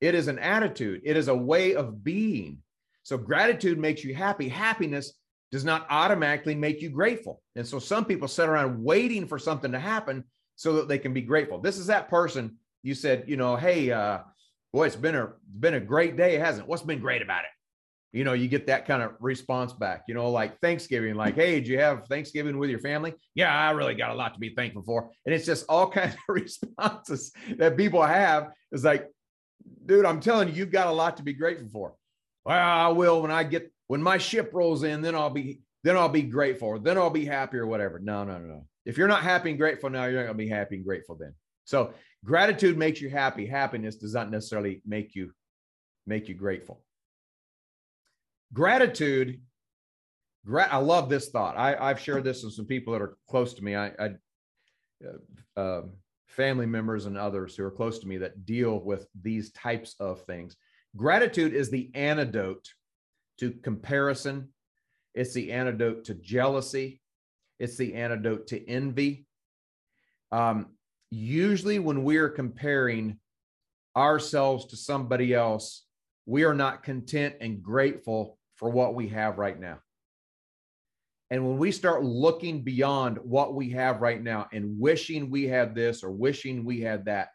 It 0.01 0.15
is 0.15 0.29
an 0.29 0.39
attitude, 0.39 1.03
it 1.05 1.17
is 1.17 1.29
a 1.29 1.35
way 1.35 1.75
of 1.75 2.03
being. 2.03 2.59
So, 3.05 3.19
gratitude 3.19 3.79
makes 3.79 4.05
you 4.05 4.15
happy. 4.15 4.49
Happiness 4.49 5.13
does 5.51 5.65
not 5.65 5.87
automatically 5.91 6.55
make 6.55 6.81
you 6.81 6.89
grateful. 6.89 7.43
And 7.57 7.67
so, 7.67 7.79
some 7.79 8.05
people 8.05 8.29
sit 8.29 8.49
around 8.49 8.83
waiting 8.83 9.27
for 9.27 9.39
something 9.39 9.73
to 9.73 9.79
happen 9.79 10.25
so 10.57 10.75
that 10.75 10.89
they 10.89 10.99
can 10.99 11.13
be 11.13 11.23
grateful. 11.23 11.59
This 11.61 11.79
is 11.79 11.87
that 11.87 12.09
person 12.09 12.59
you 12.83 12.95
said, 12.95 13.25
you 13.27 13.37
know, 13.37 13.57
hey, 13.57 13.91
uh, 13.91 14.19
boy, 14.73 14.87
it's 14.87 14.97
been 14.97 15.15
a 15.15 15.33
been 15.59 15.75
a 15.75 15.81
great 15.81 16.17
day, 16.17 16.37
hasn't? 16.37 16.67
What's 16.67 16.83
been 16.83 17.01
great 17.01 17.23
about 17.23 17.45
it? 17.45 17.51
You 18.13 18.25
know, 18.25 18.35
you 18.35 18.49
get 18.49 18.67
that 18.67 18.87
kind 18.87 19.03
of 19.03 19.13
response 19.21 19.73
back, 19.73 20.05
you 20.07 20.15
know, 20.15 20.31
like 20.31 20.59
Thanksgiving, 20.61 21.15
like, 21.15 21.35
hey, 21.35 21.61
do 21.61 21.71
you 21.71 21.79
have 21.79 22.07
Thanksgiving 22.07 22.59
with 22.59 22.69
your 22.69 22.79
family? 22.79 23.15
Yeah, 23.35 23.57
I 23.57 23.71
really 23.71 23.95
got 23.95 24.11
a 24.11 24.15
lot 24.15 24.35
to 24.35 24.41
be 24.41 24.55
thankful 24.55 24.83
for. 24.83 25.11
And 25.25 25.35
it's 25.35 25.47
just 25.47 25.65
all 25.69 25.89
kinds 25.91 26.15
of 26.15 26.21
responses 26.29 27.33
that 27.57 27.77
people 27.77 28.03
have. 28.03 28.51
It's 28.71 28.85
like, 28.85 29.09
dude, 29.87 30.05
I'm 30.05 30.21
telling 30.21 30.49
you, 30.49 30.55
you've 30.55 30.71
got 30.71 30.89
a 30.89 30.93
lot 30.93 31.17
to 31.17 31.23
be 31.23 31.33
grateful 31.33 31.69
for. 31.69 31.95
Well, 32.45 32.59
I 32.59 32.89
will 32.89 33.23
when 33.23 33.31
I 33.31 33.45
get 33.45 33.73
when 33.87 34.03
my 34.03 34.19
ship 34.19 34.51
rolls 34.53 34.83
in, 34.83 35.01
then 35.01 35.15
I'll 35.15 35.31
be 35.31 35.61
then 35.85 35.97
I'll 35.97 36.09
be 36.09 36.23
grateful, 36.23 36.79
then 36.79 36.99
I'll 36.99 37.11
be 37.11 37.25
happy 37.25 37.57
or 37.57 37.67
whatever. 37.67 37.99
No, 37.99 38.25
no, 38.25 38.39
no. 38.39 38.67
If 38.85 38.99
you're 38.99 39.09
not 39.09 39.23
happy 39.23 39.51
and 39.51 39.59
grateful 39.59 39.91
now, 39.91 40.07
you're 40.07 40.21
not 40.21 40.27
gonna 40.27 40.39
be 40.39 40.49
happy 40.49 40.77
and 40.77 40.85
grateful 40.85 41.17
then. 41.17 41.35
So 41.65 41.95
Gratitude 42.25 42.79
makes 42.79 43.01
you 43.01 43.11
happy. 43.11 43.47
Happiness 43.47 43.97
does 43.97 44.15
not 44.15 44.31
necessarily 44.31 44.81
make 44.87 45.15
you 45.15 45.33
make 46.07 46.29
you 46.29 46.35
grateful. 46.35 46.83
Gratitude. 48.53 49.41
Gra- 50.45 50.69
I 50.71 50.79
love 50.79 51.09
this 51.09 51.31
thought. 51.31 51.57
I, 51.57 51.77
I've 51.77 52.01
shared 52.01 52.25
this 52.25 52.43
with 52.43 52.55
some 52.55 52.67
people 52.67 52.93
that 52.93 53.03
are 53.03 53.17
close 53.29 53.55
to 53.55 53.65
me. 53.65 53.77
I, 53.77 53.87
I 53.99 54.11
uh, 55.05 55.61
uh, 55.61 55.83
family 56.27 56.67
members 56.67 57.07
and 57.07 57.19
others 57.19 57.57
who 57.57 57.65
are 57.65 57.71
close 57.71 57.99
to 57.99 58.07
me 58.07 58.19
that 58.19 58.47
deal 58.47 58.81
with 58.81 59.07
these 59.21 59.53
types 59.53 59.95
of 60.01 60.23
things. 60.23 60.57
Gratitude 60.97 61.55
is 61.55 61.71
the 61.71 61.91
antidote 61.95 62.67
to 63.39 63.51
comparison, 63.51 64.49
it's 65.15 65.35
the 65.35 65.53
antidote 65.53 66.05
to 66.05 66.15
jealousy, 66.15 67.01
it's 67.59 67.77
the 67.77 67.95
antidote 67.95 68.47
to 68.49 68.69
envy. 68.69 69.27
Um, 70.31 70.67
usually, 71.11 71.79
when 71.79 72.05
we 72.05 72.17
are 72.17 72.29
comparing 72.29 73.19
ourselves 73.97 74.67
to 74.67 74.77
somebody 74.77 75.35
else, 75.35 75.85
we 76.25 76.45
are 76.45 76.55
not 76.55 76.83
content 76.83 77.37
and 77.41 77.63
grateful 77.63 78.39
for 78.63 78.71
what 78.71 78.95
we 78.95 79.09
have 79.09 79.39
right 79.39 79.59
now. 79.59 79.81
And 81.33 81.45
when 81.45 81.59
we 81.59 81.73
start 81.73 82.05
looking 82.05 82.63
beyond 82.63 83.19
what 83.19 83.55
we 83.55 83.71
have 83.71 84.01
right 84.01 84.23
now 84.23 84.47
and 84.53 84.79
wishing 84.79 85.31
we 85.31 85.49
had 85.49 85.75
this 85.75 86.05
or 86.05 86.13
wishing 86.13 86.65
we 86.65 86.81
had 86.81 87.07
that, 87.07 87.31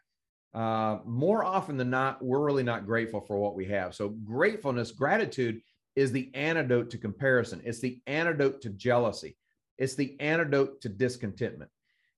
uh, 0.54 1.00
more 1.04 1.44
often 1.44 1.76
than 1.76 1.90
not, 1.90 2.24
we're 2.24 2.40
really 2.40 2.62
not 2.62 2.86
grateful 2.86 3.20
for 3.20 3.36
what 3.36 3.54
we 3.54 3.66
have. 3.66 3.94
So, 3.94 4.08
gratefulness, 4.08 4.90
gratitude 4.90 5.60
is 5.96 6.12
the 6.12 6.30
antidote 6.32 6.88
to 6.92 6.98
comparison, 6.98 7.60
it's 7.62 7.80
the 7.80 8.00
antidote 8.06 8.62
to 8.62 8.70
jealousy, 8.70 9.36
it's 9.76 9.96
the 9.96 10.18
antidote 10.20 10.80
to 10.80 10.88
discontentment. 10.88 11.70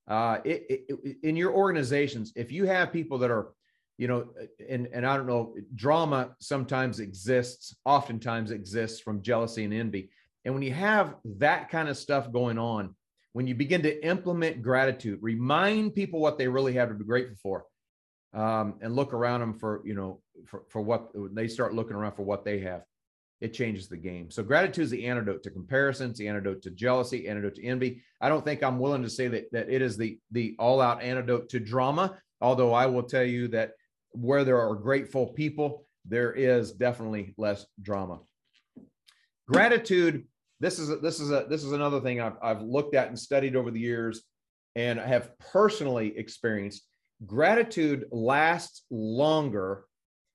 Uh, 0.07 0.38
it, 0.44 0.66
it, 0.70 0.81
it, 1.03 1.16
in 1.25 1.35
your 1.35 1.53
organizations, 1.53 2.33
if 2.37 2.53
you 2.53 2.64
have 2.64 2.92
people 2.92 3.18
that 3.18 3.31
are, 3.33 3.49
you 4.01 4.09
know, 4.09 4.25
and, 4.67 4.89
and 4.95 5.07
I 5.07 5.15
don't 5.15 5.27
know, 5.27 5.55
drama 5.75 6.35
sometimes 6.41 7.01
exists, 7.01 7.77
oftentimes 7.85 8.51
exists 8.51 8.99
from 8.99 9.21
jealousy 9.21 9.63
and 9.65 9.75
envy. 9.75 10.09
And 10.47 10.55
when 10.55 10.63
you 10.63 10.73
have 10.73 11.17
that 11.37 11.69
kind 11.69 11.87
of 11.87 11.99
stuff 11.99 12.33
going 12.33 12.57
on, 12.57 12.95
when 13.35 13.47
you 13.47 13.55
begin 13.55 13.83
to 13.83 14.07
implement 14.07 14.63
gratitude, 14.63 15.19
remind 15.21 15.95
people 15.95 16.19
what 16.19 16.39
they 16.39 16.49
really 16.49 16.73
have 16.73 16.89
to 16.89 16.95
be 16.95 17.05
grateful 17.05 17.37
for, 17.43 17.67
um, 18.33 18.77
and 18.81 18.97
look 18.97 19.13
around 19.13 19.41
them 19.41 19.53
for 19.53 19.83
you 19.85 19.95
know 19.95 20.21
for, 20.47 20.63
for 20.71 20.81
what 20.81 21.11
they 21.35 21.47
start 21.47 21.75
looking 21.75 21.97
around 21.97 22.13
for 22.13 22.23
what 22.23 22.45
they 22.45 22.61
have 22.61 22.83
it 23.41 23.53
changes 23.53 23.89
the 23.89 23.97
game 23.97 24.31
so 24.31 24.41
gratitude 24.41 24.85
is 24.85 24.91
the 24.91 25.05
antidote 25.05 25.43
to 25.43 25.51
comparisons 25.51 26.17
the 26.17 26.29
antidote 26.29 26.63
to 26.63 26.71
jealousy 26.71 27.27
antidote 27.27 27.57
to 27.57 27.65
envy 27.65 28.01
i 28.21 28.29
don't 28.29 28.45
think 28.45 28.63
i'm 28.63 28.79
willing 28.79 29.03
to 29.03 29.11
say 29.11 29.27
that 29.27 29.51
that 29.51 29.69
it 29.69 29.83
is 29.83 29.97
the 29.97 30.17
the 30.31 30.55
all 30.61 30.81
out 30.81 31.03
antidote 31.03 31.49
to 31.49 31.59
drama 31.59 32.17
although 32.41 32.73
i 32.73 32.87
will 32.87 33.03
tell 33.03 33.25
you 33.25 33.49
that 33.49 33.73
where 34.12 34.44
there 34.44 34.61
are 34.61 34.75
grateful 34.75 35.27
people 35.29 35.87
there 36.07 36.33
is 36.33 36.73
definitely 36.73 37.35
less 37.37 37.66
drama 37.83 38.18
gratitude 39.49 40.25
this 40.61 40.79
is 40.79 40.90
a, 40.90 40.96
this 40.96 41.20
is 41.20 41.31
a 41.31 41.46
this 41.49 41.64
is 41.64 41.73
another 41.73 42.01
thing 42.01 42.20
I've, 42.20 42.37
I've 42.42 42.62
looked 42.62 42.94
at 42.94 43.09
and 43.09 43.18
studied 43.18 43.57
over 43.57 43.70
the 43.70 43.81
years 43.81 44.23
and 44.77 45.01
I 45.01 45.07
have 45.07 45.38
personally 45.38 46.16
experienced 46.16 46.85
Gratitude 47.27 48.07
lasts 48.11 48.85
longer 48.90 49.85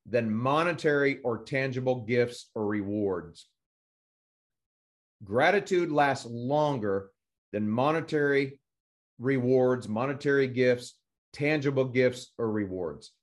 than 0.05 0.31
monetary 0.31 1.19
or 1.23 1.43
tangible 1.43 2.01
gifts 2.01 2.51
or 2.53 2.67
rewards. 2.67 3.47
Gratitude 5.23 5.91
lasts 5.91 6.27
longer 6.29 7.09
than 7.51 7.67
monetary 7.67 8.59
rewards, 9.17 9.89
monetary 9.89 10.47
gifts, 10.47 10.99
tangible 11.33 11.85
gifts, 11.85 12.33
or 12.37 12.51
rewards. 12.51 13.13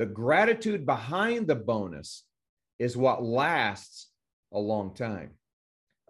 The 0.00 0.06
gratitude 0.06 0.86
behind 0.86 1.46
the 1.46 1.54
bonus 1.54 2.24
is 2.78 2.96
what 2.96 3.22
lasts 3.22 4.08
a 4.50 4.58
long 4.58 4.94
time. 4.94 5.32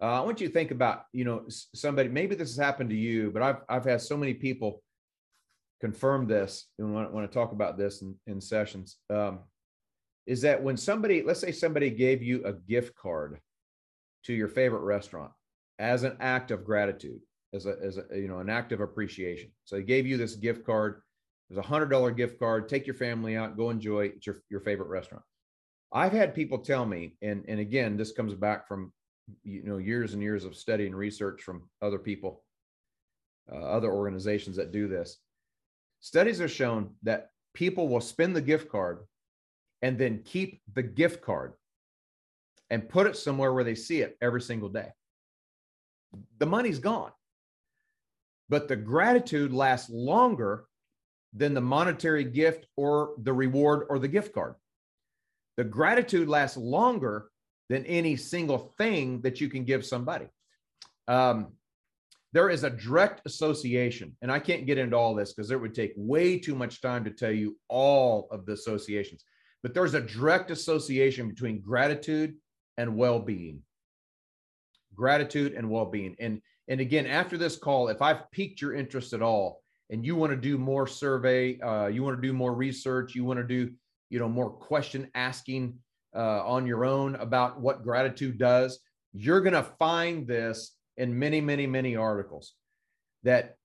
Uh, 0.01 0.05
I 0.05 0.21
want 0.21 0.39
you 0.39 0.47
to 0.47 0.53
think 0.53 0.71
about, 0.71 1.07
you 1.11 1.25
know, 1.25 1.43
somebody, 1.49 2.07
maybe 2.07 2.33
this 2.33 2.55
has 2.55 2.57
happened 2.57 2.91
to 2.91 2.95
you, 2.95 3.31
but 3.31 3.41
I've, 3.41 3.57
I've 3.67 3.83
had 3.83 3.99
so 3.99 4.15
many 4.15 4.33
people 4.33 4.81
confirm 5.81 6.25
this 6.25 6.67
and 6.79 6.93
when 7.13 7.25
I 7.25 7.27
talk 7.27 7.51
about 7.51 7.77
this 7.77 8.01
in, 8.01 8.15
in 8.27 8.39
sessions, 8.39 8.95
um, 9.09 9.39
is 10.25 10.39
that 10.43 10.63
when 10.63 10.77
somebody, 10.77 11.21
let's 11.21 11.41
say 11.41 11.51
somebody 11.51 11.89
gave 11.89 12.23
you 12.23 12.45
a 12.45 12.53
gift 12.53 12.95
card 12.95 13.41
to 14.23 14.33
your 14.33 14.47
favorite 14.47 14.83
restaurant 14.83 15.33
as 15.79 16.03
an 16.03 16.15
act 16.21 16.51
of 16.51 16.63
gratitude, 16.63 17.19
as 17.53 17.65
a, 17.65 17.75
as 17.83 17.97
a 17.97 18.17
you 18.17 18.29
know, 18.29 18.39
an 18.39 18.49
act 18.49 18.71
of 18.71 18.79
appreciation. 18.79 19.51
So 19.65 19.75
they 19.75 19.83
gave 19.83 20.07
you 20.07 20.15
this 20.15 20.35
gift 20.35 20.65
card. 20.65 21.01
There's 21.51 21.65
a 21.65 21.67
hundred 21.67 21.89
dollar 21.89 22.11
gift 22.11 22.39
card. 22.39 22.69
Take 22.69 22.87
your 22.87 22.93
family 22.93 23.35
out, 23.35 23.57
go 23.57 23.69
enjoy 23.69 24.05
it's 24.05 24.25
your, 24.25 24.41
your 24.49 24.61
favorite 24.61 24.87
restaurant. 24.87 25.23
I've 25.91 26.13
had 26.13 26.33
people 26.33 26.59
tell 26.59 26.85
me, 26.85 27.17
and, 27.21 27.43
and 27.49 27.59
again, 27.59 27.97
this 27.97 28.13
comes 28.13 28.33
back 28.33 28.69
from 28.69 28.93
you 29.43 29.63
know 29.63 29.77
years 29.77 30.13
and 30.13 30.23
years 30.23 30.45
of 30.45 30.55
study 30.55 30.85
and 30.85 30.95
research 30.95 31.41
from 31.41 31.69
other 31.81 31.99
people, 31.99 32.43
uh, 33.51 33.57
other 33.57 33.91
organizations 33.91 34.55
that 34.55 34.71
do 34.71 34.87
this 34.87 35.17
Studies 36.01 36.39
have 36.39 36.51
shown 36.51 36.95
that 37.03 37.29
people 37.53 37.87
will 37.87 38.01
spend 38.01 38.35
the 38.35 38.41
gift 38.41 38.69
card 38.69 39.05
and 39.83 39.97
then 39.97 40.23
keep 40.25 40.61
the 40.73 40.81
gift 40.81 41.21
card 41.21 41.53
and 42.71 42.89
put 42.89 43.05
it 43.05 43.15
somewhere 43.15 43.53
where 43.53 43.63
they 43.63 43.75
see 43.75 44.01
it 44.01 44.17
every 44.19 44.41
single 44.41 44.69
day. 44.69 44.89
The 46.39 46.45
money's 46.47 46.79
gone. 46.79 47.11
But 48.49 48.67
the 48.67 48.75
gratitude 48.75 49.53
lasts 49.53 49.89
longer 49.91 50.65
than 51.33 51.53
the 51.53 51.61
monetary 51.61 52.23
gift 52.23 52.65
or 52.75 53.13
the 53.23 53.33
reward 53.33 53.87
or 53.89 53.99
the 53.99 54.07
gift 54.07 54.33
card. 54.33 54.55
The 55.57 55.63
gratitude 55.63 56.27
lasts 56.27 56.57
longer 56.57 57.29
than 57.69 57.85
any 57.85 58.15
single 58.15 58.73
thing 58.77 59.21
that 59.21 59.39
you 59.39 59.49
can 59.49 59.63
give 59.63 59.85
somebody. 59.85 60.27
Um, 61.07 61.53
there 62.33 62.49
is 62.49 62.63
a 62.63 62.69
direct 62.69 63.21
association, 63.25 64.15
and 64.21 64.31
I 64.31 64.39
can't 64.39 64.65
get 64.65 64.77
into 64.77 64.95
all 64.95 65.15
this 65.15 65.33
because 65.33 65.51
it 65.51 65.59
would 65.59 65.75
take 65.75 65.93
way 65.97 66.39
too 66.39 66.55
much 66.55 66.81
time 66.81 67.03
to 67.03 67.11
tell 67.11 67.31
you 67.31 67.57
all 67.67 68.27
of 68.31 68.45
the 68.45 68.53
associations, 68.53 69.23
but 69.63 69.73
there's 69.73 69.93
a 69.93 70.01
direct 70.01 70.49
association 70.51 71.27
between 71.27 71.61
gratitude 71.61 72.35
and 72.77 72.95
well-being. 72.95 73.61
Gratitude 74.95 75.53
and 75.53 75.69
well-being. 75.69 76.15
And 76.19 76.41
and 76.67 76.79
again, 76.79 77.05
after 77.05 77.37
this 77.37 77.57
call, 77.57 77.89
if 77.89 78.01
I've 78.01 78.31
piqued 78.31 78.61
your 78.61 78.73
interest 78.73 79.11
at 79.11 79.21
all, 79.21 79.61
and 79.91 80.05
you 80.05 80.15
want 80.15 80.31
to 80.31 80.37
do 80.37 80.57
more 80.57 80.87
survey, 80.87 81.59
uh, 81.59 81.87
you 81.87 82.01
want 82.01 82.17
to 82.17 82.27
do 82.27 82.33
more 82.33 82.53
research, 82.53 83.13
you 83.13 83.23
want 83.23 83.39
to 83.39 83.45
do 83.45 83.71
you 84.09 84.19
know 84.19 84.29
more 84.29 84.49
question 84.49 85.09
asking 85.13 85.77
uh, 86.15 86.45
on 86.45 86.65
your 86.65 86.85
own 86.85 87.15
about 87.15 87.59
what 87.61 87.83
gratitude 87.83 88.37
does, 88.37 88.79
you're 89.13 89.41
going 89.41 89.53
to 89.53 89.63
find 89.79 90.27
this 90.27 90.75
in 90.97 91.17
many, 91.17 91.41
many, 91.41 91.67
many 91.67 91.95
articles 91.95 92.53
that 93.23 93.55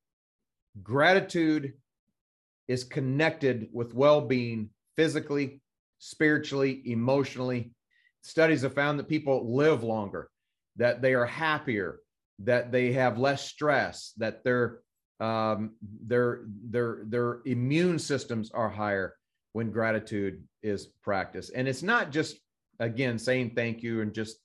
gratitude 0.83 1.73
is 2.69 2.85
connected 2.85 3.69
with 3.73 3.95
well 3.95 4.21
being 4.21 4.71
physically, 4.97 5.61
spiritually, 5.99 6.83
emotionally. 6.87 7.73
Studies 8.23 8.63
have 8.63 8.75
found 8.75 8.99
that 8.99 9.09
people 9.09 9.55
live 9.55 9.83
longer, 9.83 10.29
that 10.77 11.01
they 11.01 11.15
are 11.15 11.27
happier, 11.27 12.01
that 12.41 12.73
they 12.73 12.93
have 12.93 13.19
less 13.19 13.49
stress, 13.49 14.13
that 14.17 14.43
their 14.45 14.81
um, 15.21 15.73
their 16.07 16.43
their 16.71 17.01
their 17.07 17.41
immune 17.47 17.99
systems 17.99 18.51
are 18.51 18.69
higher 18.69 19.17
when 19.53 19.71
gratitude 19.71 20.43
is 20.63 20.87
practiced. 21.03 21.53
And 21.55 21.67
it's 21.67 21.83
not 21.83 22.11
just 22.11 22.37
again 22.81 23.19
saying 23.19 23.53
thank 23.55 23.83
you 23.83 24.03
and 24.03 24.13
just 24.13 24.39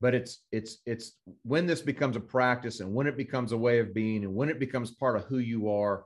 but 0.00 0.14
it's 0.14 0.40
it's 0.52 0.78
it's 0.86 1.12
when 1.42 1.66
this 1.66 1.80
becomes 1.80 2.16
a 2.16 2.20
practice 2.20 2.80
and 2.80 2.94
when 2.94 3.06
it 3.06 3.16
becomes 3.16 3.52
a 3.52 3.56
way 3.56 3.78
of 3.78 3.94
being 3.94 4.24
and 4.24 4.34
when 4.34 4.48
it 4.48 4.58
becomes 4.58 4.90
part 4.90 5.16
of 5.16 5.24
who 5.24 5.38
you 5.38 5.70
are 5.70 6.04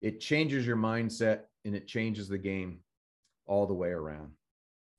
it 0.00 0.20
changes 0.20 0.66
your 0.66 0.76
mindset 0.76 1.40
and 1.64 1.74
it 1.74 1.86
changes 1.86 2.28
the 2.28 2.38
game 2.38 2.78
all 3.46 3.66
the 3.66 3.74
way 3.74 3.88
around 3.88 4.30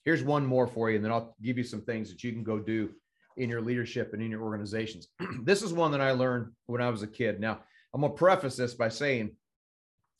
here's 0.05 0.23
one 0.23 0.45
more 0.45 0.67
for 0.67 0.89
you 0.89 0.97
and 0.97 1.05
then 1.05 1.11
i'll 1.11 1.35
give 1.41 1.57
you 1.57 1.63
some 1.63 1.81
things 1.81 2.09
that 2.09 2.23
you 2.23 2.31
can 2.31 2.43
go 2.43 2.59
do 2.59 2.89
in 3.37 3.49
your 3.49 3.61
leadership 3.61 4.13
and 4.13 4.21
in 4.21 4.31
your 4.31 4.43
organizations. 4.43 5.07
This 5.43 5.61
is 5.61 5.73
one 5.73 5.91
that 5.91 6.01
i 6.01 6.11
learned 6.11 6.51
when 6.67 6.81
i 6.81 6.89
was 6.89 7.03
a 7.03 7.07
kid. 7.07 7.39
Now 7.39 7.59
i'm 7.93 8.01
going 8.01 8.13
to 8.13 8.17
preface 8.17 8.55
this 8.55 8.73
by 8.73 8.89
saying 8.89 9.31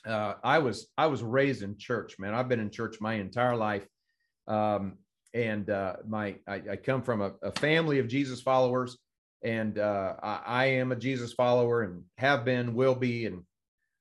uh, 0.06 0.34
i 0.44 0.60
was 0.60 0.88
i 0.98 1.08
was 1.08 1.24
raised 1.24 1.64
in 1.64 1.78
church 1.78 2.20
man. 2.20 2.34
I've 2.34 2.50
been 2.50 2.60
in 2.60 2.70
church 2.70 2.98
my 3.00 3.16
entire 3.16 3.56
life. 3.56 3.88
Um, 4.48 4.98
and 5.34 5.70
uh, 5.70 5.96
my 6.08 6.36
I, 6.48 6.62
I, 6.72 6.76
come 6.76 7.02
from 7.02 7.22
a, 7.22 7.34
a, 7.42 7.52
family 7.54 8.00
of 8.00 8.08
Jesus 8.08 8.42
followers, 8.42 8.98
and 9.44 9.80
uh, 9.80 10.16
I, 10.22 10.42
I, 10.46 10.66
am 10.66 10.92
a 10.92 10.96
Jesus 10.96 11.34
follower 11.34 11.82
and 11.82 12.04
have 12.18 12.46
been, 12.46 12.76
will 12.76 12.96
be, 12.96 13.26
and 13.26 13.42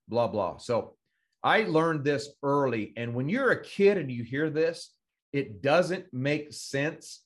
blah 0.09 0.29
blah. 0.29 0.59
So 0.59 0.94
I 1.42 1.62
learned 1.62 2.05
this 2.05 2.29
early, 2.42 2.92
and 2.96 3.14
when 3.14 3.29
you're 3.29 3.51
a 3.51 3.62
kid 3.62 3.98
and 3.98 4.11
you 4.11 4.25
hear 4.25 4.51
this, 4.51 4.90
it 5.33 5.62
doesn't 5.62 6.12
make 6.12 6.53
sense. 6.53 7.22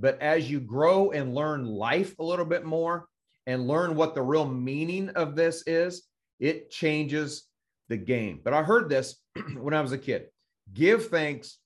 But 0.00 0.20
as 0.22 0.50
you 0.50 0.60
grow 0.60 1.10
and 1.10 1.34
learn 1.34 1.66
life 1.66 2.18
a 2.18 2.24
little 2.24 2.46
bit 2.46 2.64
more 2.64 3.06
and 3.46 3.68
learn 3.68 3.94
what 3.94 4.14
the 4.14 4.22
real 4.22 4.46
meaning 4.46 5.10
of 5.10 5.36
this 5.36 5.62
is, 5.66 6.04
it 6.38 6.70
changes 6.70 7.44
the 7.90 7.98
game. 7.98 8.40
But 8.42 8.54
I 8.54 8.62
heard 8.62 8.88
this 8.88 9.16
when 9.54 9.74
I 9.74 9.82
was 9.82 9.92
a 9.92 9.98
kid. 9.98 10.28
Give 10.72 11.06
thanks 11.08 11.58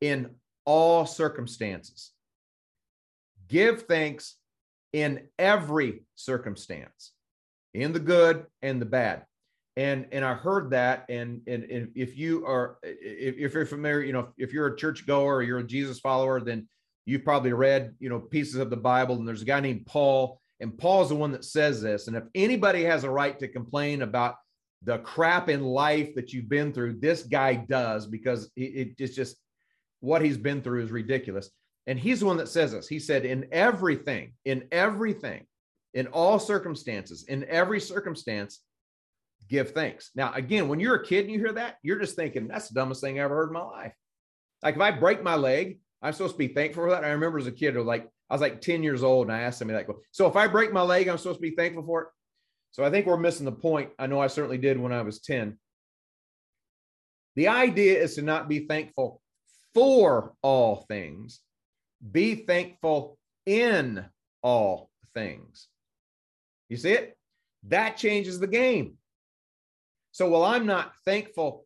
in 0.00 0.30
all 0.64 1.06
circumstances. 1.06 2.10
Give 3.46 3.82
thanks 3.82 4.36
in 4.92 5.28
every 5.38 6.02
circumstance, 6.16 7.12
in 7.74 7.92
the 7.92 8.00
good 8.00 8.46
and 8.62 8.80
the 8.80 8.86
bad. 8.86 9.24
And 9.76 10.06
and 10.10 10.24
I 10.24 10.34
heard 10.34 10.70
that, 10.70 11.06
and 11.08 11.42
and, 11.46 11.62
and 11.64 11.92
if 11.94 12.18
you 12.18 12.44
are 12.46 12.78
if, 12.82 13.36
if 13.36 13.54
you're 13.54 13.64
familiar, 13.64 14.00
you 14.00 14.12
know, 14.12 14.30
if 14.36 14.52
you're 14.52 14.66
a 14.66 14.76
church 14.76 15.06
goer 15.06 15.36
or 15.36 15.42
you're 15.42 15.58
a 15.58 15.64
Jesus 15.64 16.00
follower, 16.00 16.40
then 16.40 16.66
you've 17.08 17.24
probably 17.24 17.52
read 17.52 17.94
you 17.98 18.08
know 18.08 18.20
pieces 18.20 18.56
of 18.56 18.70
the 18.70 18.76
Bible. 18.76 19.16
And 19.16 19.26
there's 19.26 19.42
a 19.42 19.46
guy 19.46 19.60
named 19.60 19.86
Paul, 19.86 20.40
and 20.60 20.76
Paul's 20.76 21.08
the 21.08 21.14
one 21.14 21.32
that 21.32 21.44
says 21.44 21.80
this. 21.80 22.06
And 22.06 22.16
if 22.16 22.24
anybody 22.34 22.84
has 22.84 23.04
a 23.04 23.10
right 23.10 23.38
to 23.38 23.48
complain 23.48 24.02
about 24.02 24.36
the 24.82 24.98
crap 24.98 25.48
in 25.48 25.64
life 25.64 26.14
that 26.14 26.32
you've 26.32 26.48
been 26.48 26.72
through, 26.72 27.00
this 27.00 27.22
guy 27.22 27.54
does 27.54 28.06
because 28.06 28.50
it, 28.56 28.94
it's 28.98 29.16
just 29.16 29.36
what 30.00 30.22
he's 30.22 30.36
been 30.36 30.62
through 30.62 30.84
is 30.84 30.90
ridiculous. 30.90 31.50
And 31.86 31.98
he's 31.98 32.20
the 32.20 32.26
one 32.26 32.36
that 32.36 32.48
says 32.48 32.72
this. 32.72 32.86
He 32.86 32.98
said, 32.98 33.24
In 33.24 33.48
everything, 33.50 34.34
in 34.44 34.68
everything, 34.70 35.46
in 35.94 36.06
all 36.08 36.38
circumstances, 36.38 37.24
in 37.24 37.44
every 37.48 37.80
circumstance, 37.80 38.60
give 39.48 39.70
thanks. 39.70 40.10
Now, 40.14 40.32
again, 40.34 40.68
when 40.68 40.78
you're 40.78 40.96
a 40.96 41.06
kid 41.06 41.24
and 41.24 41.32
you 41.32 41.38
hear 41.38 41.54
that, 41.54 41.76
you're 41.82 41.98
just 41.98 42.16
thinking, 42.16 42.46
That's 42.46 42.68
the 42.68 42.74
dumbest 42.74 43.00
thing 43.00 43.18
I 43.18 43.22
ever 43.22 43.34
heard 43.34 43.48
in 43.48 43.54
my 43.54 43.62
life. 43.62 43.94
Like 44.62 44.74
if 44.74 44.80
I 44.80 44.90
break 44.90 45.22
my 45.22 45.36
leg, 45.36 45.78
I'm 46.02 46.12
supposed 46.12 46.34
to 46.34 46.38
be 46.38 46.48
thankful 46.48 46.84
for 46.84 46.90
that. 46.90 47.04
I 47.04 47.08
remember 47.08 47.38
as 47.38 47.46
a 47.46 47.52
kid, 47.52 47.74
I 47.74 47.78
was 47.78 47.86
like, 47.86 48.08
I 48.30 48.34
was 48.34 48.40
like 48.40 48.60
10 48.60 48.82
years 48.82 49.02
old 49.02 49.26
and 49.26 49.36
I 49.36 49.40
asked 49.40 49.58
somebody 49.58 49.78
like, 49.78 49.96
so 50.12 50.26
if 50.26 50.36
I 50.36 50.46
break 50.46 50.72
my 50.72 50.82
leg, 50.82 51.08
I'm 51.08 51.18
supposed 51.18 51.38
to 51.38 51.42
be 51.42 51.56
thankful 51.56 51.84
for 51.84 52.02
it. 52.02 52.08
So 52.70 52.84
I 52.84 52.90
think 52.90 53.06
we're 53.06 53.16
missing 53.16 53.46
the 53.46 53.52
point. 53.52 53.90
I 53.98 54.06
know 54.06 54.20
I 54.20 54.26
certainly 54.26 54.58
did 54.58 54.78
when 54.78 54.92
I 54.92 55.02
was 55.02 55.20
10. 55.20 55.58
The 57.36 57.48
idea 57.48 58.02
is 58.02 58.16
to 58.16 58.22
not 58.22 58.48
be 58.48 58.66
thankful 58.66 59.22
for 59.74 60.34
all 60.42 60.84
things, 60.88 61.40
be 62.12 62.34
thankful 62.34 63.18
in 63.46 64.04
all 64.42 64.90
things. 65.14 65.68
You 66.68 66.76
see 66.76 66.92
it? 66.92 67.16
That 67.64 67.96
changes 67.96 68.38
the 68.38 68.46
game. 68.46 68.94
So 70.12 70.28
while 70.28 70.44
I'm 70.44 70.66
not 70.66 70.92
thankful 71.04 71.64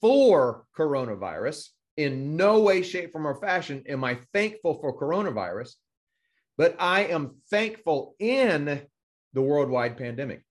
for 0.00 0.64
coronavirus, 0.76 1.68
in 2.00 2.34
no 2.36 2.60
way, 2.60 2.82
shape, 2.82 3.12
form, 3.12 3.26
or 3.26 3.34
fashion 3.34 3.84
am 3.86 4.04
I 4.04 4.18
thankful 4.32 4.74
for 4.80 4.98
coronavirus, 4.98 5.74
but 6.56 6.74
I 6.78 7.04
am 7.04 7.36
thankful 7.50 8.14
in 8.18 8.80
the 9.34 9.42
worldwide 9.42 9.98
pandemic. 9.98 10.42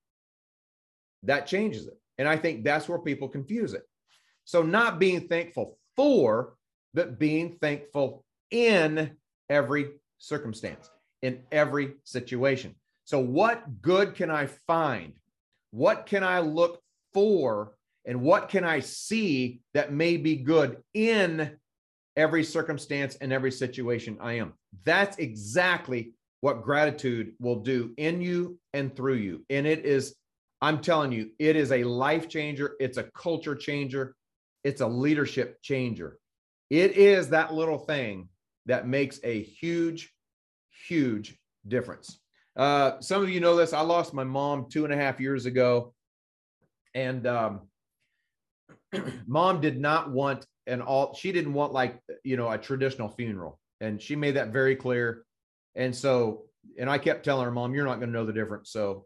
That 1.23 1.47
changes 1.47 1.87
it. 1.87 1.99
And 2.19 2.27
I 2.27 2.37
think 2.37 2.63
that's 2.63 2.87
where 2.87 2.99
people 2.99 3.29
confuse 3.29 3.73
it. 3.73 3.83
So, 4.45 4.61
not 4.61 4.99
being 4.99 5.27
thankful 5.27 5.77
for, 5.95 6.55
but 6.93 7.17
being 7.17 7.57
thankful 7.61 8.25
in 8.51 9.17
every 9.49 9.91
circumstance, 10.17 10.89
in 11.21 11.41
every 11.51 11.93
situation. 12.03 12.75
So, 13.05 13.19
what 13.19 13.81
good 13.81 14.15
can 14.15 14.29
I 14.29 14.47
find? 14.67 15.13
What 15.71 16.05
can 16.05 16.23
I 16.23 16.39
look 16.39 16.79
for? 17.13 17.73
And 18.05 18.21
what 18.21 18.49
can 18.49 18.63
I 18.63 18.79
see 18.79 19.61
that 19.73 19.93
may 19.93 20.17
be 20.17 20.37
good 20.37 20.77
in 20.93 21.57
every 22.15 22.43
circumstance 22.43 23.15
and 23.15 23.31
every 23.31 23.51
situation 23.51 24.17
I 24.21 24.33
am? 24.33 24.53
That's 24.83 25.17
exactly 25.17 26.13
what 26.41 26.63
gratitude 26.63 27.33
will 27.39 27.61
do 27.61 27.93
in 27.97 28.21
you 28.21 28.57
and 28.73 28.95
through 28.95 29.15
you. 29.15 29.45
And 29.49 29.67
it 29.67 29.85
is, 29.85 30.15
I'm 30.61 30.81
telling 30.81 31.11
you, 31.11 31.31
it 31.39 31.55
is 31.55 31.71
a 31.71 31.83
life 31.83 32.29
changer. 32.29 32.75
It's 32.79 32.97
a 32.97 33.03
culture 33.03 33.55
changer. 33.55 34.15
It's 34.63 34.81
a 34.81 34.87
leadership 34.87 35.61
changer. 35.61 36.17
It 36.69 36.97
is 36.97 37.29
that 37.29 37.53
little 37.53 37.79
thing 37.79 38.29
that 38.67 38.87
makes 38.87 39.19
a 39.23 39.41
huge, 39.41 40.13
huge 40.87 41.37
difference. 41.67 42.19
Uh, 42.55 42.99
some 42.99 43.21
of 43.21 43.29
you 43.29 43.39
know 43.39 43.55
this. 43.55 43.73
I 43.73 43.81
lost 43.81 44.13
my 44.13 44.23
mom 44.23 44.67
two 44.69 44.83
and 44.85 44.93
a 44.93 44.97
half 44.97 45.19
years 45.19 45.45
ago. 45.45 45.93
And 46.93 47.25
um, 47.27 47.68
mom 49.27 49.61
did 49.61 49.79
not 49.79 50.11
want 50.11 50.45
an 50.67 50.81
all, 50.81 51.13
she 51.13 51.31
didn't 51.31 51.53
want 51.53 51.73
like, 51.73 51.99
you 52.23 52.37
know, 52.37 52.49
a 52.49 52.57
traditional 52.57 53.09
funeral. 53.09 53.59
And 53.81 54.01
she 54.01 54.15
made 54.15 54.35
that 54.35 54.49
very 54.49 54.75
clear. 54.75 55.23
And 55.75 55.95
so, 55.95 56.45
and 56.77 56.89
I 56.89 56.97
kept 56.97 57.23
telling 57.23 57.45
her, 57.45 57.51
Mom, 57.51 57.73
you're 57.73 57.85
not 57.85 57.99
going 57.99 58.09
to 58.09 58.13
know 58.13 58.25
the 58.25 58.33
difference. 58.33 58.71
So, 58.71 59.05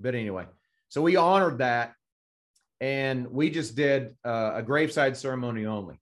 but 0.00 0.14
anyway, 0.14 0.46
so 0.88 1.02
we 1.02 1.16
honored 1.16 1.58
that 1.58 1.94
and 2.80 3.26
we 3.28 3.50
just 3.50 3.76
did 3.76 4.14
uh, 4.24 4.52
a 4.54 4.62
graveside 4.62 5.16
ceremony 5.16 5.66
only. 5.66 6.00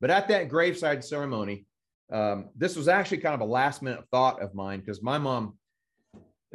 But 0.00 0.10
at 0.10 0.28
that 0.28 0.48
graveside 0.48 1.04
ceremony, 1.04 1.66
um, 2.12 2.48
this 2.56 2.76
was 2.76 2.88
actually 2.88 3.18
kind 3.18 3.34
of 3.34 3.40
a 3.40 3.50
last 3.50 3.82
minute 3.82 4.04
thought 4.10 4.42
of 4.42 4.54
mine 4.54 4.80
because 4.80 5.02
my 5.02 5.18
mom, 5.18 5.56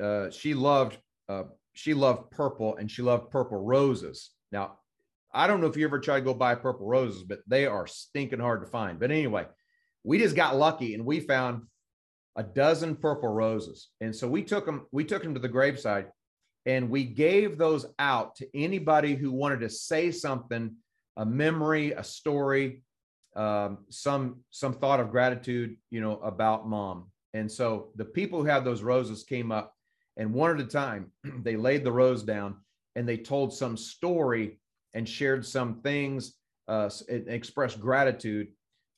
uh, 0.02 0.30
she 0.30 0.54
loved 0.54 0.98
uh, 1.30 1.44
she 1.74 1.94
loved 1.94 2.32
purple 2.32 2.76
and 2.78 2.90
she 2.90 3.02
loved 3.02 3.30
purple 3.32 3.62
roses. 3.62 4.32
Now, 4.52 4.80
I 5.36 5.48
don't 5.48 5.60
know 5.60 5.68
if 5.68 5.76
you 5.76 5.86
ever 5.86 6.00
tried 6.00 6.20
to 6.20 6.26
go 6.26 6.34
buy 6.34 6.56
purple 6.56 6.88
roses, 6.88 7.24
but 7.24 7.42
they 7.46 7.66
are 7.66 7.86
stinking 7.86 8.40
hard 8.40 8.62
to 8.62 8.68
find. 8.68 9.00
But 9.00 9.12
anyway, 9.12 9.46
we 10.04 10.18
just 10.18 10.36
got 10.36 10.56
lucky 10.56 10.94
and 10.94 11.06
we 11.06 11.20
found 11.20 11.64
a 12.38 12.44
dozen 12.44 12.96
purple 12.96 13.30
roses. 13.30 13.90
And 14.00 14.16
so 14.16 14.30
we 14.30 14.44
took 14.44 14.66
them, 14.66 14.88
we 14.92 15.04
took 15.04 15.24
them 15.24 15.34
to 15.34 15.40
the 15.42 15.50
graveside 15.50 16.08
and 16.66 16.90
we 16.90 17.04
gave 17.04 17.58
those 17.58 17.86
out 18.00 18.36
to 18.38 18.48
anybody 18.56 19.14
who 19.16 19.32
wanted 19.32 19.60
to 19.60 19.70
say 19.70 20.10
something, 20.10 20.74
a 21.18 21.26
memory, 21.26 21.92
a 21.92 22.04
story, 22.04 22.84
um, 23.36 23.80
some 23.90 24.38
some 24.52 24.74
thought 24.74 25.02
of 25.02 25.12
gratitude, 25.12 25.76
you 25.92 26.00
know, 26.00 26.18
about 26.20 26.68
mom. 26.68 27.12
And 27.34 27.52
so 27.52 27.90
the 27.96 28.06
people 28.06 28.40
who 28.40 28.46
had 28.46 28.64
those 28.64 28.82
roses 28.82 29.24
came 29.24 29.52
up, 29.52 29.74
and 30.16 30.34
one 30.34 30.52
at 30.52 30.66
a 30.66 30.70
time, 30.70 31.12
they 31.44 31.58
laid 31.58 31.84
the 31.84 31.92
rose 31.92 32.24
down 32.24 32.56
and 32.96 33.08
they 33.08 33.18
told 33.18 33.54
some 33.54 33.76
story 33.76 34.60
and 34.96 35.08
shared 35.08 35.46
some 35.46 35.82
things, 35.82 36.34
uh, 36.68 36.90
expressed 37.08 37.80
gratitude 37.80 38.48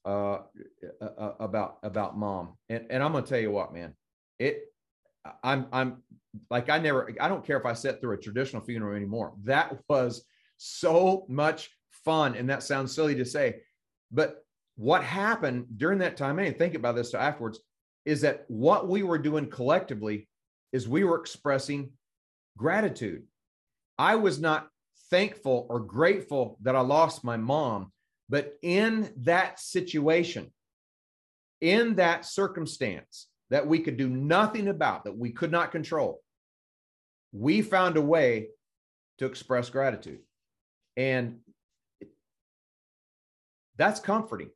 uh, 0.05 0.37
about 1.39 1.79
about 1.83 2.17
mom. 2.17 2.53
And 2.69 2.85
and 2.89 3.03
I'm 3.03 3.11
gonna 3.11 3.25
tell 3.25 3.39
you 3.39 3.51
what, 3.51 3.73
man, 3.73 3.93
it. 4.39 4.61
I'm 5.43 5.67
I'm 5.73 6.03
like 6.49 6.69
I 6.69 6.79
never 6.79 7.11
I 7.19 7.27
don't 7.27 7.45
care 7.45 7.57
if 7.57 7.65
I 7.65 7.73
sit 7.73 7.99
through 7.99 8.13
a 8.13 8.21
traditional 8.21 8.61
funeral 8.61 8.95
anymore. 8.95 9.33
That 9.43 9.77
was 9.89 10.23
so 10.55 11.25
much 11.27 11.69
fun, 12.05 12.35
and 12.35 12.49
that 12.49 12.63
sounds 12.63 12.95
silly 12.95 13.15
to 13.15 13.25
say, 13.25 13.57
but 14.11 14.45
what 14.77 15.03
happened 15.03 15.65
during 15.75 15.99
that 15.99 16.15
time, 16.15 16.39
and 16.39 16.57
think 16.57 16.75
about 16.75 16.95
this 16.95 17.13
afterwards, 17.13 17.59
is 18.05 18.21
that 18.21 18.45
what 18.47 18.87
we 18.87 19.03
were 19.03 19.17
doing 19.17 19.49
collectively 19.49 20.29
is 20.71 20.87
we 20.87 21.03
were 21.03 21.19
expressing 21.19 21.91
gratitude. 22.55 23.23
I 23.97 24.15
was 24.15 24.39
not 24.39 24.69
thankful 25.09 25.65
or 25.69 25.79
grateful 25.79 26.57
that 26.61 26.75
I 26.75 26.81
lost 26.81 27.23
my 27.23 27.37
mom, 27.37 27.91
but 28.29 28.57
in 28.61 29.11
that 29.17 29.59
situation, 29.59 30.51
in 31.61 31.95
that 31.95 32.25
circumstance 32.25 33.27
that 33.49 33.65
we 33.65 33.79
could 33.79 33.97
do 33.97 34.09
nothing 34.09 34.67
about, 34.67 35.05
that 35.05 35.17
we 35.17 35.31
could 35.31 35.51
not 35.51 35.71
control, 35.71 36.21
we 37.31 37.61
found 37.61 37.97
a 37.97 38.01
way 38.01 38.49
to 39.19 39.25
express 39.25 39.69
gratitude. 39.69 40.19
And 40.95 41.39
that's 43.77 43.99
comforting, 43.99 44.49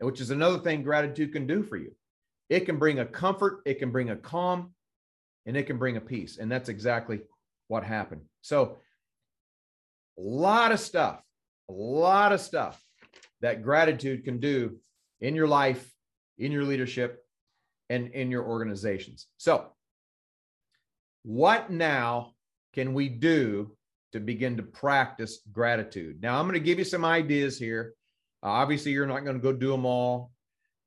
which 0.00 0.20
is 0.20 0.30
another 0.30 0.58
thing 0.58 0.82
gratitude 0.82 1.32
can 1.32 1.46
do 1.46 1.62
for 1.62 1.76
you. 1.76 1.92
It 2.48 2.60
can 2.60 2.78
bring 2.78 2.98
a 2.98 3.06
comfort, 3.06 3.60
it 3.64 3.78
can 3.78 3.90
bring 3.90 4.10
a 4.10 4.16
calm, 4.16 4.72
and 5.46 5.56
it 5.56 5.64
can 5.64 5.78
bring 5.78 5.96
a 5.96 6.00
peace. 6.00 6.38
And 6.38 6.50
that's 6.50 6.68
exactly 6.68 7.20
what 7.68 7.84
happened. 7.84 8.22
So, 8.42 8.78
a 10.18 10.20
lot 10.20 10.72
of 10.72 10.80
stuff, 10.80 11.22
a 11.68 11.72
lot 11.72 12.32
of 12.32 12.40
stuff 12.40 12.82
that 13.40 13.62
gratitude 13.62 14.24
can 14.24 14.40
do 14.40 14.76
in 15.20 15.34
your 15.34 15.48
life, 15.48 15.90
in 16.38 16.52
your 16.52 16.64
leadership, 16.64 17.24
and 17.88 18.08
in 18.08 18.30
your 18.30 18.44
organizations. 18.44 19.26
So, 19.36 19.72
what 21.22 21.70
now 21.70 22.32
can 22.74 22.94
we 22.94 23.08
do 23.08 23.76
to 24.12 24.20
begin 24.20 24.56
to 24.56 24.62
practice 24.62 25.40
gratitude? 25.52 26.22
Now, 26.22 26.38
I'm 26.38 26.46
going 26.46 26.54
to 26.54 26.60
give 26.60 26.78
you 26.78 26.84
some 26.84 27.04
ideas 27.04 27.58
here 27.58 27.94
uh, 28.42 28.48
obviously, 28.48 28.92
you're 28.92 29.06
not 29.06 29.24
going 29.24 29.36
to 29.36 29.42
go 29.42 29.52
do 29.52 29.70
them 29.70 29.84
all, 29.84 30.30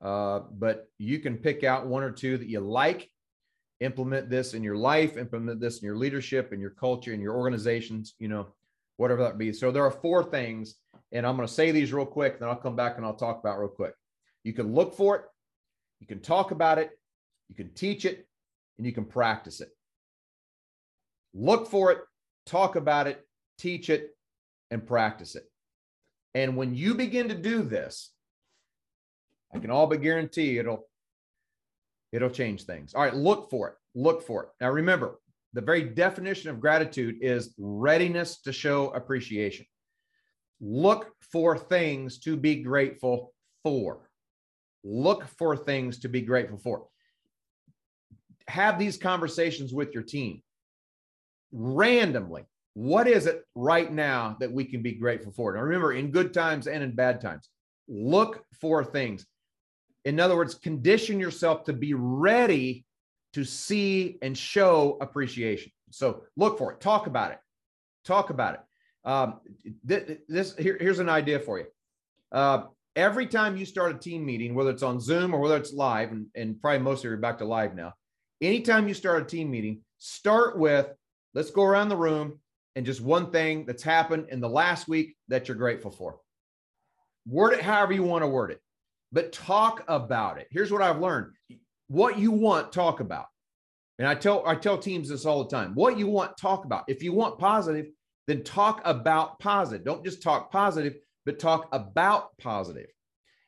uh, 0.02 0.42
but 0.52 0.88
you 0.98 1.20
can 1.20 1.38
pick 1.38 1.64
out 1.64 1.88
one 1.88 2.04
or 2.04 2.12
two 2.12 2.38
that 2.38 2.48
you 2.48 2.60
like, 2.60 3.10
implement 3.82 4.30
this 4.30 4.54
in 4.54 4.64
your 4.64 4.78
life, 4.78 5.18
implement 5.18 5.60
this 5.60 5.80
in 5.80 5.86
your 5.86 5.98
leadership, 5.98 6.54
in 6.54 6.60
your 6.60 6.70
culture, 6.70 7.14
in 7.14 7.22
your 7.22 7.36
organizations, 7.36 8.16
you 8.20 8.28
know, 8.28 8.48
whatever 9.02 9.24
that 9.24 9.38
be. 9.38 9.52
So 9.52 9.72
there 9.72 9.84
are 9.84 9.92
four 9.92 10.24
things, 10.24 10.76
and 11.12 11.26
I'm 11.26 11.36
going 11.36 11.48
to 11.48 11.54
say 11.54 11.72
these 11.72 11.92
real 11.92 12.06
quick, 12.06 12.40
then 12.40 12.48
I'll 12.48 12.56
come 12.56 12.76
back 12.76 12.98
and 12.98 13.06
I'll 13.06 13.16
talk 13.16 13.40
about 13.40 13.60
real 13.60 13.68
quick. 13.68 13.96
You 14.44 14.54
can 14.54 14.74
look 14.74 14.96
for 14.96 15.16
it, 15.16 15.24
you 16.00 16.08
can 16.08 16.20
talk 16.20 16.52
about 16.52 16.78
it, 16.78 16.92
you 17.50 17.56
can 17.56 17.74
teach 17.74 18.06
it, 18.06 18.28
and 18.78 18.86
you 18.86 18.94
can 18.94 19.06
practice 19.06 19.60
it. 19.60 19.70
Look 21.34 21.68
for 21.68 21.92
it, 21.92 22.00
talk 22.46 22.76
about 22.76 23.08
it, 23.08 23.26
teach 23.58 23.90
it, 23.90 24.16
and 24.70 24.86
practice 24.86 25.36
it. 25.36 25.46
And 26.36 26.56
when 26.56 26.76
you 26.76 26.94
begin 26.94 27.28
to 27.30 27.36
do 27.36 27.64
this, 27.64 28.12
I 29.54 29.60
can 29.60 29.72
all 29.72 29.88
but 29.88 30.02
guarantee 30.02 30.60
it'll 30.60 30.88
it'll 32.12 32.30
change 32.30 32.64
things. 32.64 32.94
All 32.94 33.02
right, 33.02 33.16
look 33.16 33.50
for 33.50 33.70
it. 33.70 33.76
Look 33.96 34.22
for 34.22 34.44
it. 34.44 34.50
Now 34.62 34.70
remember, 34.70 35.20
the 35.54 35.62
very 35.62 35.84
definition 35.84 36.50
of 36.50 36.60
gratitude 36.60 37.18
is 37.22 37.54
readiness 37.58 38.42
to 38.42 38.54
show 38.54 38.90
appreciation. 38.90 39.66
Look 40.62 41.12
for 41.32 41.58
things 41.58 42.20
to 42.20 42.38
be 42.38 42.64
grateful 42.64 43.34
for. 43.64 44.10
Look 44.84 45.28
for 45.38 45.58
things 45.58 46.00
to 46.00 46.10
be 46.10 46.22
grateful 46.22 46.58
for. 46.58 46.88
Have 48.48 48.80
these 48.80 48.98
conversations 48.98 49.74
with 49.74 49.94
your 49.94 50.04
team 50.04 50.42
randomly. 51.52 52.46
What 52.74 53.08
is 53.08 53.26
it 53.26 53.44
right 53.56 53.92
now 53.92 54.38
that 54.40 54.52
we 54.52 54.64
can 54.64 54.82
be 54.82 54.94
grateful 54.94 55.34
for? 55.34 55.54
Now, 55.54 55.62
remember, 55.62 55.94
in 55.94 56.12
good 56.12 56.34
times 56.34 56.68
and 56.68 56.84
in 56.84 56.96
bad 56.96 57.20
times, 57.20 57.50
look 57.88 58.44
for 58.60 58.84
things. 58.84 59.26
In 60.06 60.20
other 60.20 60.36
words, 60.36 60.56
condition 60.56 61.20
yourself 61.20 61.66
to 61.66 61.74
be 61.74 61.94
ready 61.94 62.86
to 63.34 63.44
see 63.44 64.18
and 64.22 64.38
show 64.38 64.98
appreciation. 65.02 65.72
So 65.90 66.24
look 66.38 66.58
for 66.58 66.72
it, 66.72 66.82
talk 66.82 67.08
about 67.08 67.32
it, 67.32 67.40
talk 68.06 68.30
about 68.30 68.56
it. 68.56 68.60
Um, 69.04 69.40
th- 69.88 70.20
this 70.28 70.56
here, 70.56 70.78
here's 70.80 71.00
an 71.00 71.10
idea 71.10 71.40
for 71.40 71.60
you. 71.60 71.66
Uh, 72.32 72.64
every 72.96 73.26
time 73.26 73.58
you 73.58 73.66
start 73.66 73.96
a 73.96 73.98
team 73.98 74.26
meeting, 74.26 74.54
whether 74.54 74.70
it's 74.70 74.84
on 74.84 75.00
Zoom 75.00 75.34
or 75.34 75.40
whether 75.40 75.58
it's 75.58 75.74
live, 75.74 76.12
and, 76.12 76.28
and 76.36 76.62
probably 76.62 76.80
most 76.80 77.00
of 77.00 77.06
you 77.06 77.12
are 77.12 77.18
back 77.18 77.38
to 77.40 77.46
live 77.46 77.76
now. 77.76 77.94
Anytime 78.42 78.88
you 78.88 78.94
start 78.94 79.22
a 79.22 79.26
team 79.26 79.52
meeting, 79.52 79.82
start 79.98 80.58
with 80.58 80.88
let's 81.34 81.52
go 81.52 81.64
around 81.64 81.90
the 81.90 81.98
room 81.98 82.40
and 82.76 82.86
just 82.86 83.02
one 83.02 83.32
thing 83.32 83.66
that's 83.66 83.84
happened 83.84 84.28
in 84.30 84.40
the 84.40 84.50
last 84.50 84.88
week 84.88 85.16
that 85.28 85.48
you're 85.48 85.58
grateful 85.58 85.92
for. 85.92 86.20
Word 87.28 87.54
it 87.54 87.62
however 87.62 87.94
you 87.94 88.04
want 88.04 88.24
to 88.24 88.28
word 88.28 88.52
it, 88.52 88.62
but 89.12 89.32
talk 89.32 89.84
about 89.88 90.40
it. 90.40 90.48
Here's 90.52 90.72
what 90.72 90.82
I've 90.82 91.00
learned 91.00 91.34
what 91.92 92.18
you 92.18 92.32
want, 92.32 92.72
talk 92.72 93.02
about. 93.02 93.26
And 94.00 94.08
I 94.08 94.16
tell 94.16 94.44
I 94.48 94.56
tell 94.56 94.78
teams 94.78 95.10
this 95.10 95.26
all 95.26 95.44
the 95.44 95.50
time. 95.50 95.76
What 95.76 95.98
you 95.98 96.08
want, 96.08 96.38
talk 96.38 96.66
about. 96.66 96.86
If 96.88 97.04
you 97.04 97.12
want 97.12 97.38
positive, 97.38 97.88
then 98.28 98.44
talk 98.44 98.82
about 98.86 99.40
positive. 99.40 99.86
Don't 99.86 100.04
just 100.04 100.24
talk 100.24 100.52
positive, 100.52 100.96
but 101.26 101.38
talk 101.38 101.68
about 101.74 102.36
positive. 102.38 102.88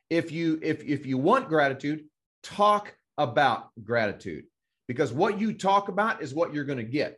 If 0.09 0.31
you 0.31 0.59
if 0.61 0.83
if 0.83 1.05
you 1.05 1.17
want 1.17 1.47
gratitude, 1.47 2.03
talk 2.43 2.93
about 3.17 3.69
gratitude 3.81 4.43
because 4.87 5.13
what 5.13 5.39
you 5.39 5.53
talk 5.53 5.87
about 5.87 6.21
is 6.21 6.33
what 6.33 6.53
you're 6.53 6.65
going 6.65 6.77
to 6.77 6.83
get. 6.83 7.17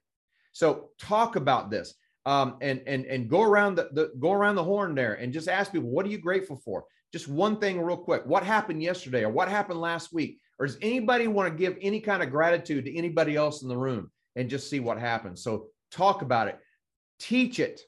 So 0.53 0.91
talk 0.99 1.35
about 1.35 1.71
this 1.71 1.95
um, 2.25 2.57
and 2.61 2.81
and 2.85 3.05
and 3.05 3.29
go 3.29 3.41
around 3.41 3.75
the, 3.75 3.89
the 3.93 4.11
go 4.19 4.31
around 4.31 4.55
the 4.55 4.63
horn 4.63 4.93
there 4.93 5.15
and 5.15 5.33
just 5.33 5.49
ask 5.49 5.71
people 5.71 5.89
what 5.89 6.05
are 6.05 6.09
you 6.09 6.19
grateful 6.19 6.61
for? 6.63 6.85
Just 7.11 7.27
one 7.27 7.59
thing 7.59 7.81
real 7.81 7.97
quick. 7.97 8.25
What 8.25 8.43
happened 8.43 8.83
yesterday 8.83 9.23
or 9.23 9.29
what 9.29 9.49
happened 9.49 9.81
last 9.81 10.13
week? 10.13 10.39
Or 10.59 10.65
does 10.65 10.77
anybody 10.81 11.27
want 11.27 11.51
to 11.51 11.57
give 11.57 11.77
any 11.81 11.99
kind 11.99 12.23
of 12.23 12.31
gratitude 12.31 12.85
to 12.85 12.97
anybody 12.97 13.35
else 13.35 13.61
in 13.61 13.67
the 13.67 13.77
room 13.77 14.09
and 14.35 14.49
just 14.49 14.69
see 14.69 14.79
what 14.79 14.97
happens? 14.97 15.43
So 15.43 15.67
talk 15.91 16.21
about 16.21 16.47
it, 16.47 16.59
teach 17.19 17.59
it, 17.59 17.81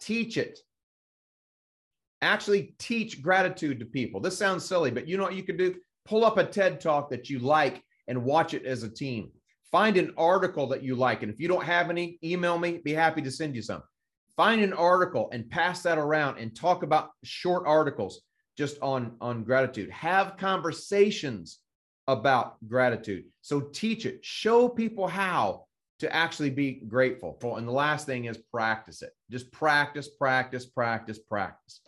teach 0.00 0.36
it. 0.36 0.58
Actually, 2.22 2.74
teach 2.78 3.22
gratitude 3.22 3.78
to 3.78 3.84
people. 3.84 4.20
This 4.20 4.38
sounds 4.38 4.64
silly, 4.64 4.90
but 4.90 5.06
you 5.06 5.16
know 5.16 5.22
what 5.22 5.34
you 5.34 5.42
could 5.42 5.58
do? 5.58 5.76
Pull 6.04 6.24
up 6.24 6.38
a 6.38 6.44
TED 6.44 6.80
talk 6.80 7.10
that 7.10 7.28
you 7.28 7.38
like 7.38 7.82
and 8.08 8.24
watch 8.24 8.54
it 8.54 8.64
as 8.64 8.82
a 8.82 8.88
team. 8.88 9.30
Find 9.70 9.96
an 9.96 10.12
article 10.16 10.66
that 10.68 10.82
you 10.82 10.94
like. 10.94 11.22
And 11.22 11.32
if 11.32 11.38
you 11.38 11.48
don't 11.48 11.64
have 11.64 11.90
any, 11.90 12.18
email 12.24 12.58
me, 12.58 12.78
be 12.84 12.92
happy 12.92 13.20
to 13.22 13.30
send 13.30 13.54
you 13.54 13.62
some. 13.62 13.82
Find 14.36 14.62
an 14.62 14.72
article 14.72 15.28
and 15.32 15.48
pass 15.50 15.82
that 15.82 15.98
around 15.98 16.38
and 16.38 16.54
talk 16.54 16.82
about 16.82 17.10
short 17.24 17.64
articles 17.66 18.22
just 18.56 18.78
on, 18.80 19.16
on 19.20 19.44
gratitude. 19.44 19.90
Have 19.90 20.36
conversations 20.36 21.58
about 22.08 22.56
gratitude. 22.66 23.24
So 23.42 23.60
teach 23.60 24.06
it, 24.06 24.24
show 24.24 24.68
people 24.68 25.06
how 25.06 25.66
to 25.98 26.14
actually 26.14 26.50
be 26.50 26.82
grateful. 26.86 27.38
And 27.56 27.66
the 27.66 27.72
last 27.72 28.06
thing 28.06 28.26
is 28.26 28.38
practice 28.52 29.02
it. 29.02 29.10
Just 29.30 29.50
practice, 29.52 30.08
practice, 30.08 30.66
practice, 30.66 31.18
practice, 31.18 31.80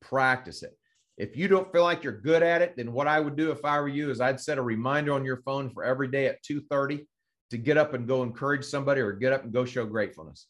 practice 0.00 0.62
it. 0.62 0.76
If 1.16 1.36
you 1.36 1.48
don't 1.48 1.70
feel 1.72 1.84
like 1.84 2.02
you're 2.02 2.20
good 2.20 2.42
at 2.42 2.60
it, 2.60 2.76
then 2.76 2.92
what 2.92 3.06
I 3.06 3.20
would 3.20 3.36
do 3.36 3.50
if 3.50 3.64
I 3.64 3.78
were 3.80 3.88
you 3.88 4.10
is 4.10 4.20
I'd 4.20 4.40
set 4.40 4.58
a 4.58 4.62
reminder 4.62 5.12
on 5.12 5.24
your 5.24 5.42
phone 5.42 5.70
for 5.70 5.84
every 5.84 6.08
day 6.08 6.26
at 6.26 6.42
2:30 6.42 7.06
to 7.50 7.58
get 7.58 7.76
up 7.76 7.94
and 7.94 8.08
go 8.08 8.22
encourage 8.22 8.64
somebody 8.64 9.00
or 9.00 9.12
get 9.12 9.32
up 9.32 9.44
and 9.44 9.52
go 9.52 9.64
show 9.64 9.86
gratefulness. 9.86 10.48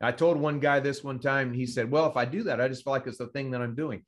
I 0.00 0.12
told 0.12 0.36
one 0.36 0.60
guy 0.60 0.78
this 0.78 1.02
one 1.02 1.18
time, 1.18 1.48
and 1.48 1.56
he 1.56 1.66
said, 1.66 1.90
Well, 1.90 2.08
if 2.08 2.16
I 2.16 2.24
do 2.24 2.44
that, 2.44 2.60
I 2.60 2.68
just 2.68 2.84
feel 2.84 2.92
like 2.92 3.08
it's 3.08 3.18
the 3.18 3.26
thing 3.28 3.50
that 3.50 3.60
I'm 3.60 3.74
doing 3.74 4.04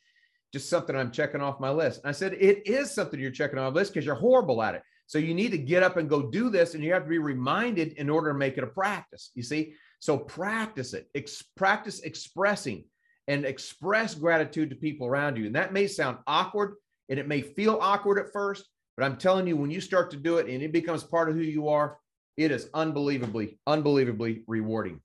just 0.52 0.68
something 0.68 0.96
I'm 0.96 1.10
checking 1.10 1.40
off 1.40 1.60
my 1.60 1.70
list. 1.70 2.00
And 2.02 2.08
I 2.08 2.12
said, 2.12 2.34
it 2.34 2.66
is 2.66 2.90
something 2.90 3.20
you're 3.20 3.30
checking 3.30 3.58
off 3.58 3.74
list 3.74 3.92
because 3.92 4.04
you're 4.04 4.14
horrible 4.14 4.62
at 4.62 4.74
it. 4.74 4.82
So 5.06 5.18
you 5.18 5.34
need 5.34 5.50
to 5.50 5.58
get 5.58 5.82
up 5.82 5.96
and 5.96 6.08
go 6.08 6.30
do 6.30 6.50
this, 6.50 6.74
and 6.74 6.84
you 6.84 6.92
have 6.92 7.02
to 7.02 7.08
be 7.08 7.18
reminded 7.18 7.94
in 7.94 8.08
order 8.08 8.32
to 8.32 8.38
make 8.38 8.56
it 8.58 8.64
a 8.64 8.68
practice. 8.68 9.32
You 9.34 9.42
see, 9.42 9.74
so 9.98 10.16
practice 10.16 10.94
it, 10.94 11.08
Ex- 11.14 11.42
practice 11.56 12.00
expressing 12.00 12.84
and 13.26 13.44
express 13.44 14.14
gratitude 14.14 14.70
to 14.70 14.76
people 14.76 15.06
around 15.06 15.36
you. 15.36 15.46
And 15.46 15.54
that 15.56 15.72
may 15.72 15.86
sound 15.88 16.18
awkward, 16.26 16.74
and 17.08 17.18
it 17.18 17.26
may 17.26 17.42
feel 17.42 17.78
awkward 17.80 18.18
at 18.18 18.32
first, 18.32 18.66
but 18.96 19.04
I'm 19.04 19.16
telling 19.16 19.46
you, 19.46 19.56
when 19.56 19.70
you 19.70 19.80
start 19.80 20.10
to 20.12 20.16
do 20.16 20.38
it 20.38 20.46
and 20.46 20.62
it 20.62 20.72
becomes 20.72 21.02
part 21.02 21.28
of 21.28 21.34
who 21.34 21.42
you 21.42 21.68
are, 21.68 21.98
it 22.36 22.50
is 22.50 22.68
unbelievably, 22.72 23.58
unbelievably 23.66 24.44
rewarding. 24.46 25.00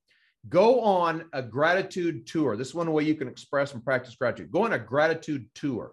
Go 0.48 0.80
on 0.80 1.24
a 1.32 1.42
gratitude 1.42 2.26
tour. 2.26 2.56
This 2.56 2.68
is 2.68 2.74
one 2.74 2.92
way 2.92 3.04
you 3.04 3.14
can 3.14 3.28
express 3.28 3.74
and 3.74 3.84
practice 3.84 4.14
gratitude. 4.14 4.52
Go 4.52 4.64
on 4.64 4.72
a 4.72 4.78
gratitude 4.78 5.46
tour. 5.54 5.92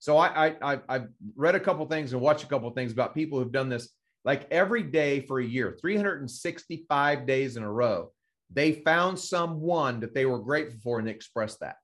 So 0.00 0.18
I, 0.18 0.56
I 0.60 0.80
I've 0.88 1.08
read 1.36 1.54
a 1.54 1.60
couple 1.60 1.86
things 1.86 2.12
and 2.12 2.20
watched 2.20 2.44
a 2.44 2.48
couple 2.48 2.68
things 2.70 2.92
about 2.92 3.14
people 3.14 3.38
who've 3.38 3.52
done 3.52 3.68
this 3.68 3.90
like 4.24 4.46
every 4.50 4.82
day 4.82 5.20
for 5.20 5.40
a 5.40 5.44
year, 5.44 5.76
365 5.80 7.26
days 7.26 7.56
in 7.56 7.62
a 7.62 7.72
row. 7.72 8.10
They 8.52 8.72
found 8.72 9.18
someone 9.18 10.00
that 10.00 10.14
they 10.14 10.26
were 10.26 10.38
grateful 10.38 10.78
for 10.82 10.98
and 10.98 11.08
expressed 11.08 11.60
that. 11.60 11.76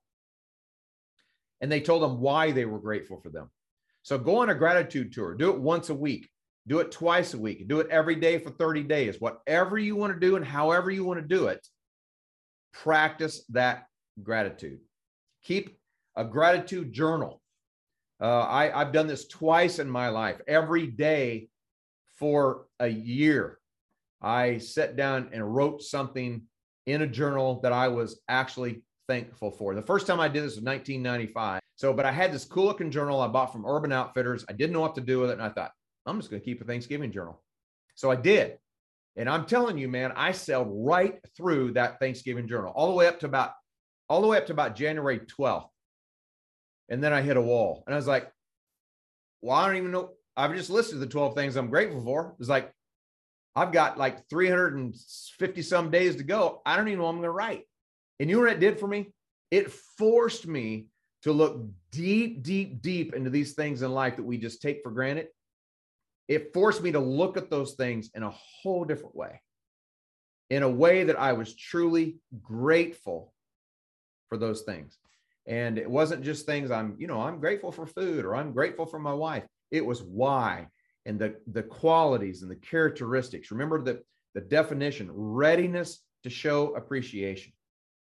And 1.60 1.72
they 1.72 1.80
told 1.80 2.02
them 2.02 2.20
why 2.20 2.52
they 2.52 2.64
were 2.64 2.78
grateful 2.78 3.20
for 3.20 3.30
them. 3.30 3.50
So 4.02 4.18
go 4.18 4.38
on 4.38 4.50
a 4.50 4.54
gratitude 4.54 5.12
tour. 5.12 5.34
Do 5.34 5.50
it 5.50 5.60
once 5.60 5.90
a 5.90 5.94
week. 5.94 6.28
Do 6.68 6.80
it 6.80 6.92
twice 6.92 7.32
a 7.32 7.38
week. 7.38 7.66
Do 7.66 7.80
it 7.80 7.88
every 7.90 8.14
day 8.14 8.38
for 8.38 8.50
30 8.50 8.82
days. 8.82 9.20
Whatever 9.20 9.78
you 9.78 9.96
want 9.96 10.12
to 10.12 10.20
do 10.20 10.36
and 10.36 10.44
however 10.44 10.90
you 10.90 11.02
want 11.02 11.18
to 11.18 11.26
do 11.26 11.46
it, 11.46 11.66
practice 12.72 13.44
that 13.48 13.86
gratitude. 14.22 14.80
Keep 15.44 15.78
a 16.14 16.24
gratitude 16.24 16.92
journal. 16.92 17.40
Uh, 18.20 18.40
I, 18.42 18.80
I've 18.80 18.92
done 18.92 19.06
this 19.06 19.26
twice 19.28 19.78
in 19.78 19.88
my 19.88 20.08
life. 20.08 20.40
Every 20.46 20.86
day 20.86 21.48
for 22.16 22.66
a 22.80 22.88
year, 22.88 23.58
I 24.20 24.58
sat 24.58 24.96
down 24.96 25.30
and 25.32 25.54
wrote 25.54 25.82
something 25.82 26.42
in 26.86 27.02
a 27.02 27.06
journal 27.06 27.60
that 27.62 27.72
I 27.72 27.88
was 27.88 28.20
actually 28.28 28.82
thankful 29.06 29.52
for. 29.52 29.74
The 29.74 29.82
first 29.82 30.06
time 30.06 30.20
I 30.20 30.28
did 30.28 30.42
this 30.42 30.56
was 30.56 30.64
1995. 30.64 31.60
So, 31.76 31.92
but 31.92 32.04
I 32.04 32.10
had 32.10 32.32
this 32.32 32.44
cool 32.44 32.64
looking 32.64 32.90
journal 32.90 33.20
I 33.20 33.28
bought 33.28 33.52
from 33.52 33.64
Urban 33.64 33.92
Outfitters. 33.92 34.44
I 34.48 34.52
didn't 34.52 34.72
know 34.72 34.80
what 34.80 34.96
to 34.96 35.00
do 35.00 35.20
with 35.20 35.30
it. 35.30 35.34
And 35.34 35.42
I 35.42 35.48
thought, 35.48 35.70
I'm 36.08 36.18
just 36.18 36.30
going 36.30 36.40
to 36.40 36.44
keep 36.44 36.60
a 36.60 36.64
Thanksgiving 36.64 37.12
journal. 37.12 37.42
So 37.94 38.10
I 38.10 38.16
did. 38.16 38.58
And 39.16 39.28
I'm 39.28 39.46
telling 39.46 39.76
you, 39.78 39.88
man, 39.88 40.12
I 40.14 40.32
sailed 40.32 40.68
right 40.70 41.18
through 41.36 41.72
that 41.72 41.98
Thanksgiving 41.98 42.46
journal, 42.46 42.72
all 42.74 42.88
the 42.88 42.94
way 42.94 43.06
up 43.06 43.18
to 43.20 43.26
about, 43.26 43.52
all 44.08 44.20
the 44.20 44.28
way 44.28 44.38
up 44.38 44.46
to 44.46 44.52
about 44.52 44.76
January 44.76 45.18
12th. 45.18 45.68
And 46.88 47.02
then 47.02 47.12
I 47.12 47.20
hit 47.20 47.36
a 47.36 47.42
wall. 47.42 47.82
And 47.86 47.94
I 47.94 47.98
was 47.98 48.06
like, 48.06 48.30
well, 49.42 49.56
I 49.56 49.66
don't 49.66 49.76
even 49.76 49.90
know. 49.90 50.10
I've 50.36 50.54
just 50.54 50.70
listed 50.70 51.00
the 51.00 51.06
12 51.06 51.34
things 51.34 51.56
I'm 51.56 51.68
grateful 51.68 52.02
for. 52.02 52.36
It's 52.38 52.48
like, 52.48 52.72
I've 53.56 53.72
got 53.72 53.98
like 53.98 54.28
350 54.30 55.62
some 55.62 55.90
days 55.90 56.16
to 56.16 56.22
go. 56.22 56.62
I 56.64 56.76
don't 56.76 56.86
even 56.86 56.98
know 56.98 57.04
what 57.04 57.10
I'm 57.10 57.16
going 57.16 57.24
to 57.24 57.30
write. 57.32 57.64
And 58.20 58.30
you 58.30 58.36
know 58.36 58.42
what 58.42 58.52
it 58.52 58.60
did 58.60 58.78
for 58.78 58.86
me? 58.86 59.12
It 59.50 59.72
forced 59.72 60.46
me 60.46 60.86
to 61.22 61.32
look 61.32 61.60
deep, 61.90 62.44
deep, 62.44 62.80
deep 62.82 63.14
into 63.14 63.30
these 63.30 63.54
things 63.54 63.82
in 63.82 63.90
life 63.90 64.16
that 64.16 64.22
we 64.22 64.38
just 64.38 64.62
take 64.62 64.82
for 64.84 64.92
granted 64.92 65.26
it 66.28 66.52
forced 66.52 66.82
me 66.82 66.92
to 66.92 67.00
look 67.00 67.36
at 67.36 67.50
those 67.50 67.72
things 67.74 68.10
in 68.14 68.22
a 68.22 68.30
whole 68.30 68.84
different 68.84 69.16
way, 69.16 69.40
in 70.50 70.62
a 70.62 70.68
way 70.68 71.04
that 71.04 71.18
I 71.18 71.32
was 71.32 71.54
truly 71.54 72.18
grateful 72.42 73.32
for 74.28 74.36
those 74.36 74.62
things. 74.62 74.98
And 75.46 75.78
it 75.78 75.90
wasn't 75.90 76.22
just 76.22 76.44
things 76.44 76.70
I'm, 76.70 76.94
you 76.98 77.06
know, 77.06 77.22
I'm 77.22 77.40
grateful 77.40 77.72
for 77.72 77.86
food 77.86 78.26
or 78.26 78.36
I'm 78.36 78.52
grateful 78.52 78.84
for 78.84 78.98
my 78.98 79.14
wife. 79.14 79.44
It 79.70 79.84
was 79.84 80.02
why 80.02 80.68
and 81.06 81.18
the, 81.18 81.36
the 81.52 81.62
qualities 81.62 82.42
and 82.42 82.50
the 82.50 82.56
characteristics. 82.56 83.50
Remember 83.50 83.82
the, 83.82 84.02
the 84.34 84.42
definition 84.42 85.10
readiness 85.10 86.00
to 86.22 86.28
show 86.28 86.74
appreciation, 86.76 87.52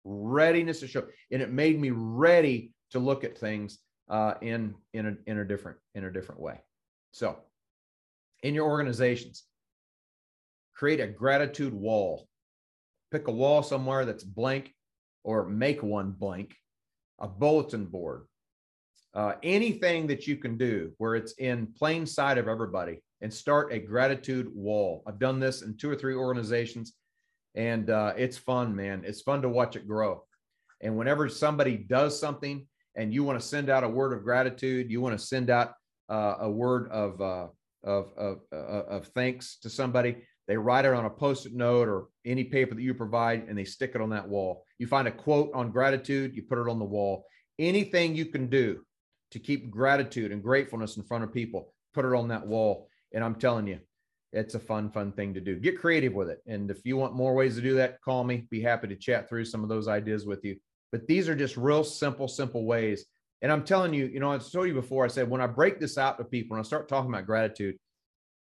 readiness 0.03 0.79
to 0.79 0.87
show. 0.87 1.03
And 1.31 1.41
it 1.41 1.51
made 1.51 1.79
me 1.79 1.91
ready 1.91 2.71
to 2.91 2.99
look 2.99 3.23
at 3.23 3.37
things 3.37 3.77
uh, 4.09 4.33
in, 4.41 4.73
in, 4.93 5.05
a, 5.05 5.29
in, 5.29 5.37
a 5.37 5.45
different, 5.45 5.77
in 5.93 6.05
a 6.05 6.11
different 6.11 6.41
way. 6.41 6.61
So 7.11 7.37
in 8.45 8.53
your 8.53 8.69
organizations. 8.69 9.43
Create 10.75 10.99
a 10.99 11.07
gratitude 11.07 11.73
wall. 11.73 12.27
Pick 13.11 13.27
a 13.27 13.31
wall 13.31 13.63
somewhere 13.63 14.05
that's 14.05 14.23
blank 14.23 14.71
or 15.23 15.47
make 15.47 15.81
one 15.81 16.11
blank, 16.11 16.55
a 17.19 17.27
bulletin 17.27 17.85
board, 17.85 18.27
uh, 19.15 19.33
anything 19.41 20.05
that 20.05 20.27
you 20.27 20.35
can 20.35 20.57
do 20.57 20.91
where 20.99 21.15
it's 21.15 21.33
in 21.33 21.73
plain 21.75 22.05
sight 22.05 22.37
of 22.37 22.47
everybody 22.47 23.01
and 23.21 23.33
start 23.33 23.73
a 23.73 23.79
gratitude 23.79 24.47
wall. 24.53 25.01
I've 25.07 25.17
done 25.17 25.39
this 25.39 25.63
in 25.63 25.75
two 25.75 25.89
or 25.89 25.95
three 25.95 26.13
organizations, 26.13 26.93
and 27.55 27.89
uh, 27.89 28.13
it's 28.15 28.37
fun, 28.37 28.75
man. 28.75 29.01
It's 29.07 29.21
fun 29.21 29.41
to 29.41 29.49
watch 29.49 29.75
it 29.75 29.87
grow. 29.87 30.23
And 30.81 30.95
whenever 30.95 31.29
somebody 31.29 31.77
does 31.77 32.19
something 32.19 32.67
and 32.95 33.11
you 33.11 33.23
want 33.23 33.39
to 33.39 33.47
send 33.47 33.71
out 33.71 33.83
a 33.83 33.89
word 33.89 34.13
of 34.13 34.23
gratitude, 34.23 34.91
you 34.91 35.01
want 35.01 35.17
to 35.17 35.25
send 35.25 35.49
out 35.49 35.73
uh, 36.09 36.35
a 36.41 36.51
word 36.51 36.91
of, 36.91 37.19
uh, 37.19 37.47
of, 37.85 38.11
of, 38.17 38.39
uh, 38.51 38.55
of 38.55 39.07
thanks 39.07 39.57
to 39.61 39.69
somebody, 39.69 40.17
they 40.47 40.57
write 40.57 40.85
it 40.85 40.93
on 40.93 41.05
a 41.05 41.09
post-it 41.09 41.53
note 41.53 41.87
or 41.87 42.07
any 42.25 42.43
paper 42.43 42.75
that 42.75 42.81
you 42.81 42.93
provide 42.93 43.47
and 43.47 43.57
they 43.57 43.63
stick 43.63 43.91
it 43.95 44.01
on 44.01 44.09
that 44.09 44.27
wall. 44.27 44.65
You 44.77 44.87
find 44.87 45.07
a 45.07 45.11
quote 45.11 45.51
on 45.53 45.71
gratitude, 45.71 46.35
you 46.35 46.43
put 46.43 46.59
it 46.59 46.69
on 46.69 46.79
the 46.79 46.85
wall. 46.85 47.25
Anything 47.57 48.15
you 48.15 48.25
can 48.25 48.47
do 48.47 48.81
to 49.31 49.39
keep 49.39 49.71
gratitude 49.71 50.31
and 50.31 50.43
gratefulness 50.43 50.97
in 50.97 51.03
front 51.03 51.23
of 51.23 51.33
people, 51.33 51.73
put 51.93 52.05
it 52.05 52.13
on 52.13 52.27
that 52.27 52.45
wall. 52.45 52.89
And 53.13 53.23
I'm 53.23 53.35
telling 53.35 53.67
you, 53.67 53.79
it's 54.33 54.55
a 54.55 54.59
fun, 54.59 54.91
fun 54.91 55.13
thing 55.13 55.33
to 55.33 55.39
do. 55.39 55.57
Get 55.57 55.79
creative 55.79 56.13
with 56.13 56.29
it. 56.29 56.41
And 56.45 56.69
if 56.69 56.85
you 56.85 56.97
want 56.97 57.15
more 57.15 57.33
ways 57.33 57.55
to 57.55 57.61
do 57.61 57.75
that, 57.75 58.01
call 58.01 58.23
me. 58.23 58.47
Be 58.51 58.61
happy 58.61 58.87
to 58.89 58.95
chat 58.95 59.29
through 59.29 59.45
some 59.45 59.63
of 59.63 59.69
those 59.69 59.87
ideas 59.87 60.25
with 60.25 60.43
you. 60.43 60.57
But 60.91 61.07
these 61.07 61.29
are 61.29 61.35
just 61.35 61.57
real 61.57 61.83
simple, 61.83 62.27
simple 62.27 62.65
ways. 62.65 63.05
And 63.41 63.51
I'm 63.51 63.63
telling 63.63 63.93
you, 63.93 64.05
you 64.05 64.19
know, 64.19 64.31
I 64.31 64.37
told 64.37 64.67
you 64.67 64.73
before, 64.73 65.05
I 65.05 65.09
said, 65.09 65.29
when 65.29 65.41
I 65.41 65.47
break 65.47 65.79
this 65.79 65.97
out 65.97 66.17
to 66.17 66.23
people 66.23 66.55
and 66.55 66.65
I 66.65 66.67
start 66.67 66.87
talking 66.87 67.11
about 67.11 67.25
gratitude, 67.25 67.75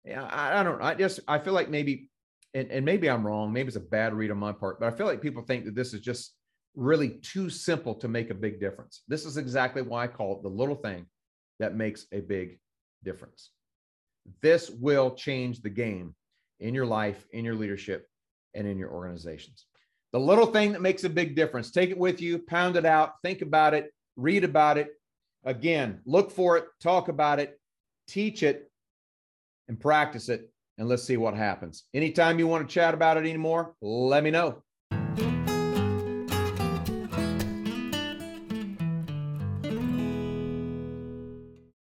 I, 0.07 0.61
I 0.61 0.63
don't 0.63 0.81
I 0.81 0.95
just, 0.95 1.21
I 1.27 1.39
feel 1.39 1.53
like 1.53 1.69
maybe, 1.69 2.09
and, 2.55 2.71
and 2.71 2.85
maybe 2.85 3.11
I'm 3.11 3.27
wrong. 3.27 3.53
Maybe 3.53 3.69
it's 3.69 3.77
a 3.77 3.81
bad 3.81 4.15
read 4.15 4.31
on 4.31 4.39
my 4.39 4.53
part, 4.53 4.81
but 4.81 4.93
I 4.93 4.97
feel 4.97 5.07
like 5.07 5.21
people 5.21 5.43
think 5.43 5.65
that 5.65 5.75
this 5.75 5.93
is 5.93 6.01
just 6.01 6.35
really 6.77 7.11
too 7.23 7.51
simple 7.51 7.95
to 7.97 8.09
make 8.09 8.31
a 8.31 8.35
big 8.35 8.61
difference. 8.61 9.03
This 9.09 9.25
is 9.25 9.37
exactly 9.37 9.83
why 9.83 10.05
I 10.05 10.07
call 10.09 10.37
it 10.37 10.43
the 10.43 10.49
little 10.49 10.77
thing 10.77 11.07
that 11.59 11.77
makes 11.77 12.07
a 12.13 12.21
big 12.21 12.59
difference. 13.03 13.51
This 14.41 14.71
will 14.71 15.15
change 15.15 15.61
the 15.61 15.71
game 15.71 16.15
in 16.61 16.75
your 16.75 16.87
life, 16.87 17.27
in 17.33 17.45
your 17.45 17.55
leadership, 17.55 18.07
and 18.55 18.67
in 18.67 18.79
your 18.79 18.91
organizations. 18.91 19.67
The 20.13 20.21
little 20.21 20.47
thing 20.47 20.73
that 20.73 20.81
makes 20.81 21.05
a 21.05 21.11
big 21.11 21.35
difference. 21.35 21.71
Take 21.71 21.91
it 21.91 21.99
with 21.99 22.21
you, 22.21 22.39
pound 22.39 22.77
it 22.77 22.87
out, 22.87 23.15
think 23.23 23.43
about 23.43 23.75
it, 23.75 23.93
read 24.17 24.45
about 24.45 24.79
it. 24.79 24.91
Again, 25.45 26.01
look 26.07 26.31
for 26.31 26.57
it, 26.57 26.65
talk 26.81 27.09
about 27.09 27.39
it, 27.39 27.61
teach 28.09 28.43
it, 28.43 28.71
and 29.69 29.79
practice 29.79 30.29
it. 30.29 30.51
And 30.79 30.89
let's 30.89 31.05
see 31.05 31.17
what 31.17 31.35
happens. 31.35 31.85
Anytime 31.95 32.39
you 32.39 32.49
want 32.49 32.69
to 32.69 32.73
chat 32.73 32.95
about 32.95 33.17
it 33.17 33.21
anymore, 33.21 33.75
let 33.81 34.25
me 34.25 34.31
know. 34.31 34.63